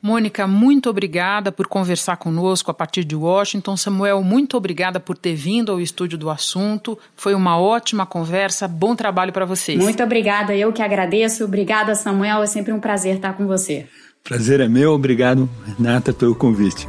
Mônica, 0.00 0.46
muito 0.46 0.88
obrigada 0.88 1.50
por 1.50 1.66
conversar 1.66 2.16
conosco 2.16 2.70
a 2.70 2.74
partir 2.74 3.02
de 3.04 3.16
Washington. 3.16 3.76
Samuel, 3.76 4.22
muito 4.22 4.56
obrigada 4.56 5.00
por 5.00 5.16
ter 5.16 5.35
vindo 5.35 5.72
ao 5.72 5.80
estúdio 5.80 6.16
do 6.16 6.30
assunto. 6.30 6.98
Foi 7.16 7.35
uma 7.35 7.59
ótima 7.59 8.06
conversa. 8.06 8.68
Bom 8.68 8.94
trabalho 8.94 9.32
para 9.32 9.44
vocês. 9.44 9.82
Muito 9.82 10.02
obrigada, 10.02 10.54
eu 10.54 10.72
que 10.72 10.82
agradeço. 10.82 11.44
Obrigada, 11.44 11.94
Samuel. 11.94 12.42
É 12.42 12.46
sempre 12.46 12.72
um 12.72 12.80
prazer 12.80 13.16
estar 13.16 13.32
com 13.32 13.46
você. 13.46 13.87
Prazer 14.22 14.61
é 14.61 14.68
meu. 14.68 14.92
Obrigado, 14.92 15.48
Renata, 15.76 16.12
pelo 16.12 16.35
convite. 16.35 16.88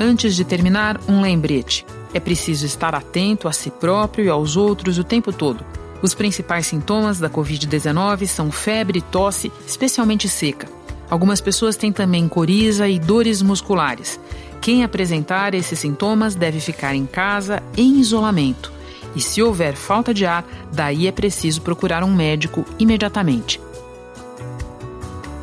Antes 0.00 0.34
de 0.34 0.44
terminar, 0.44 1.00
um 1.08 1.20
lembrete. 1.20 1.84
É 2.12 2.20
preciso 2.20 2.64
estar 2.64 2.94
atento 2.94 3.48
a 3.48 3.52
si 3.52 3.70
próprio 3.70 4.24
e 4.24 4.28
aos 4.28 4.56
outros 4.56 4.98
o 4.98 5.04
tempo 5.04 5.32
todo. 5.32 5.64
Os 6.02 6.14
principais 6.14 6.66
sintomas 6.66 7.18
da 7.18 7.30
Covid-19 7.30 8.26
são 8.26 8.52
febre 8.52 8.98
e 8.98 9.02
tosse, 9.02 9.50
especialmente 9.66 10.28
seca. 10.28 10.68
Algumas 11.08 11.40
pessoas 11.40 11.76
têm 11.76 11.92
também 11.92 12.28
coriza 12.28 12.88
e 12.88 12.98
dores 12.98 13.42
musculares. 13.42 14.18
Quem 14.60 14.82
apresentar 14.82 15.54
esses 15.54 15.78
sintomas 15.78 16.34
deve 16.34 16.58
ficar 16.60 16.94
em 16.94 17.06
casa 17.06 17.62
em 17.76 18.00
isolamento. 18.00 18.72
E 19.14 19.20
se 19.20 19.42
houver 19.42 19.74
falta 19.74 20.12
de 20.12 20.26
ar, 20.26 20.44
daí 20.72 21.06
é 21.06 21.12
preciso 21.12 21.62
procurar 21.62 22.02
um 22.02 22.12
médico 22.12 22.64
imediatamente. 22.78 23.60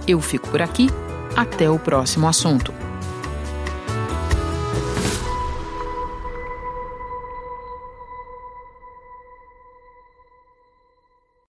Eu 0.08 0.20
fico 0.20 0.50
por 0.50 0.62
aqui. 0.62 0.90
Até 1.36 1.70
o 1.70 1.80
próximo 1.80 2.28
assunto. 2.28 2.74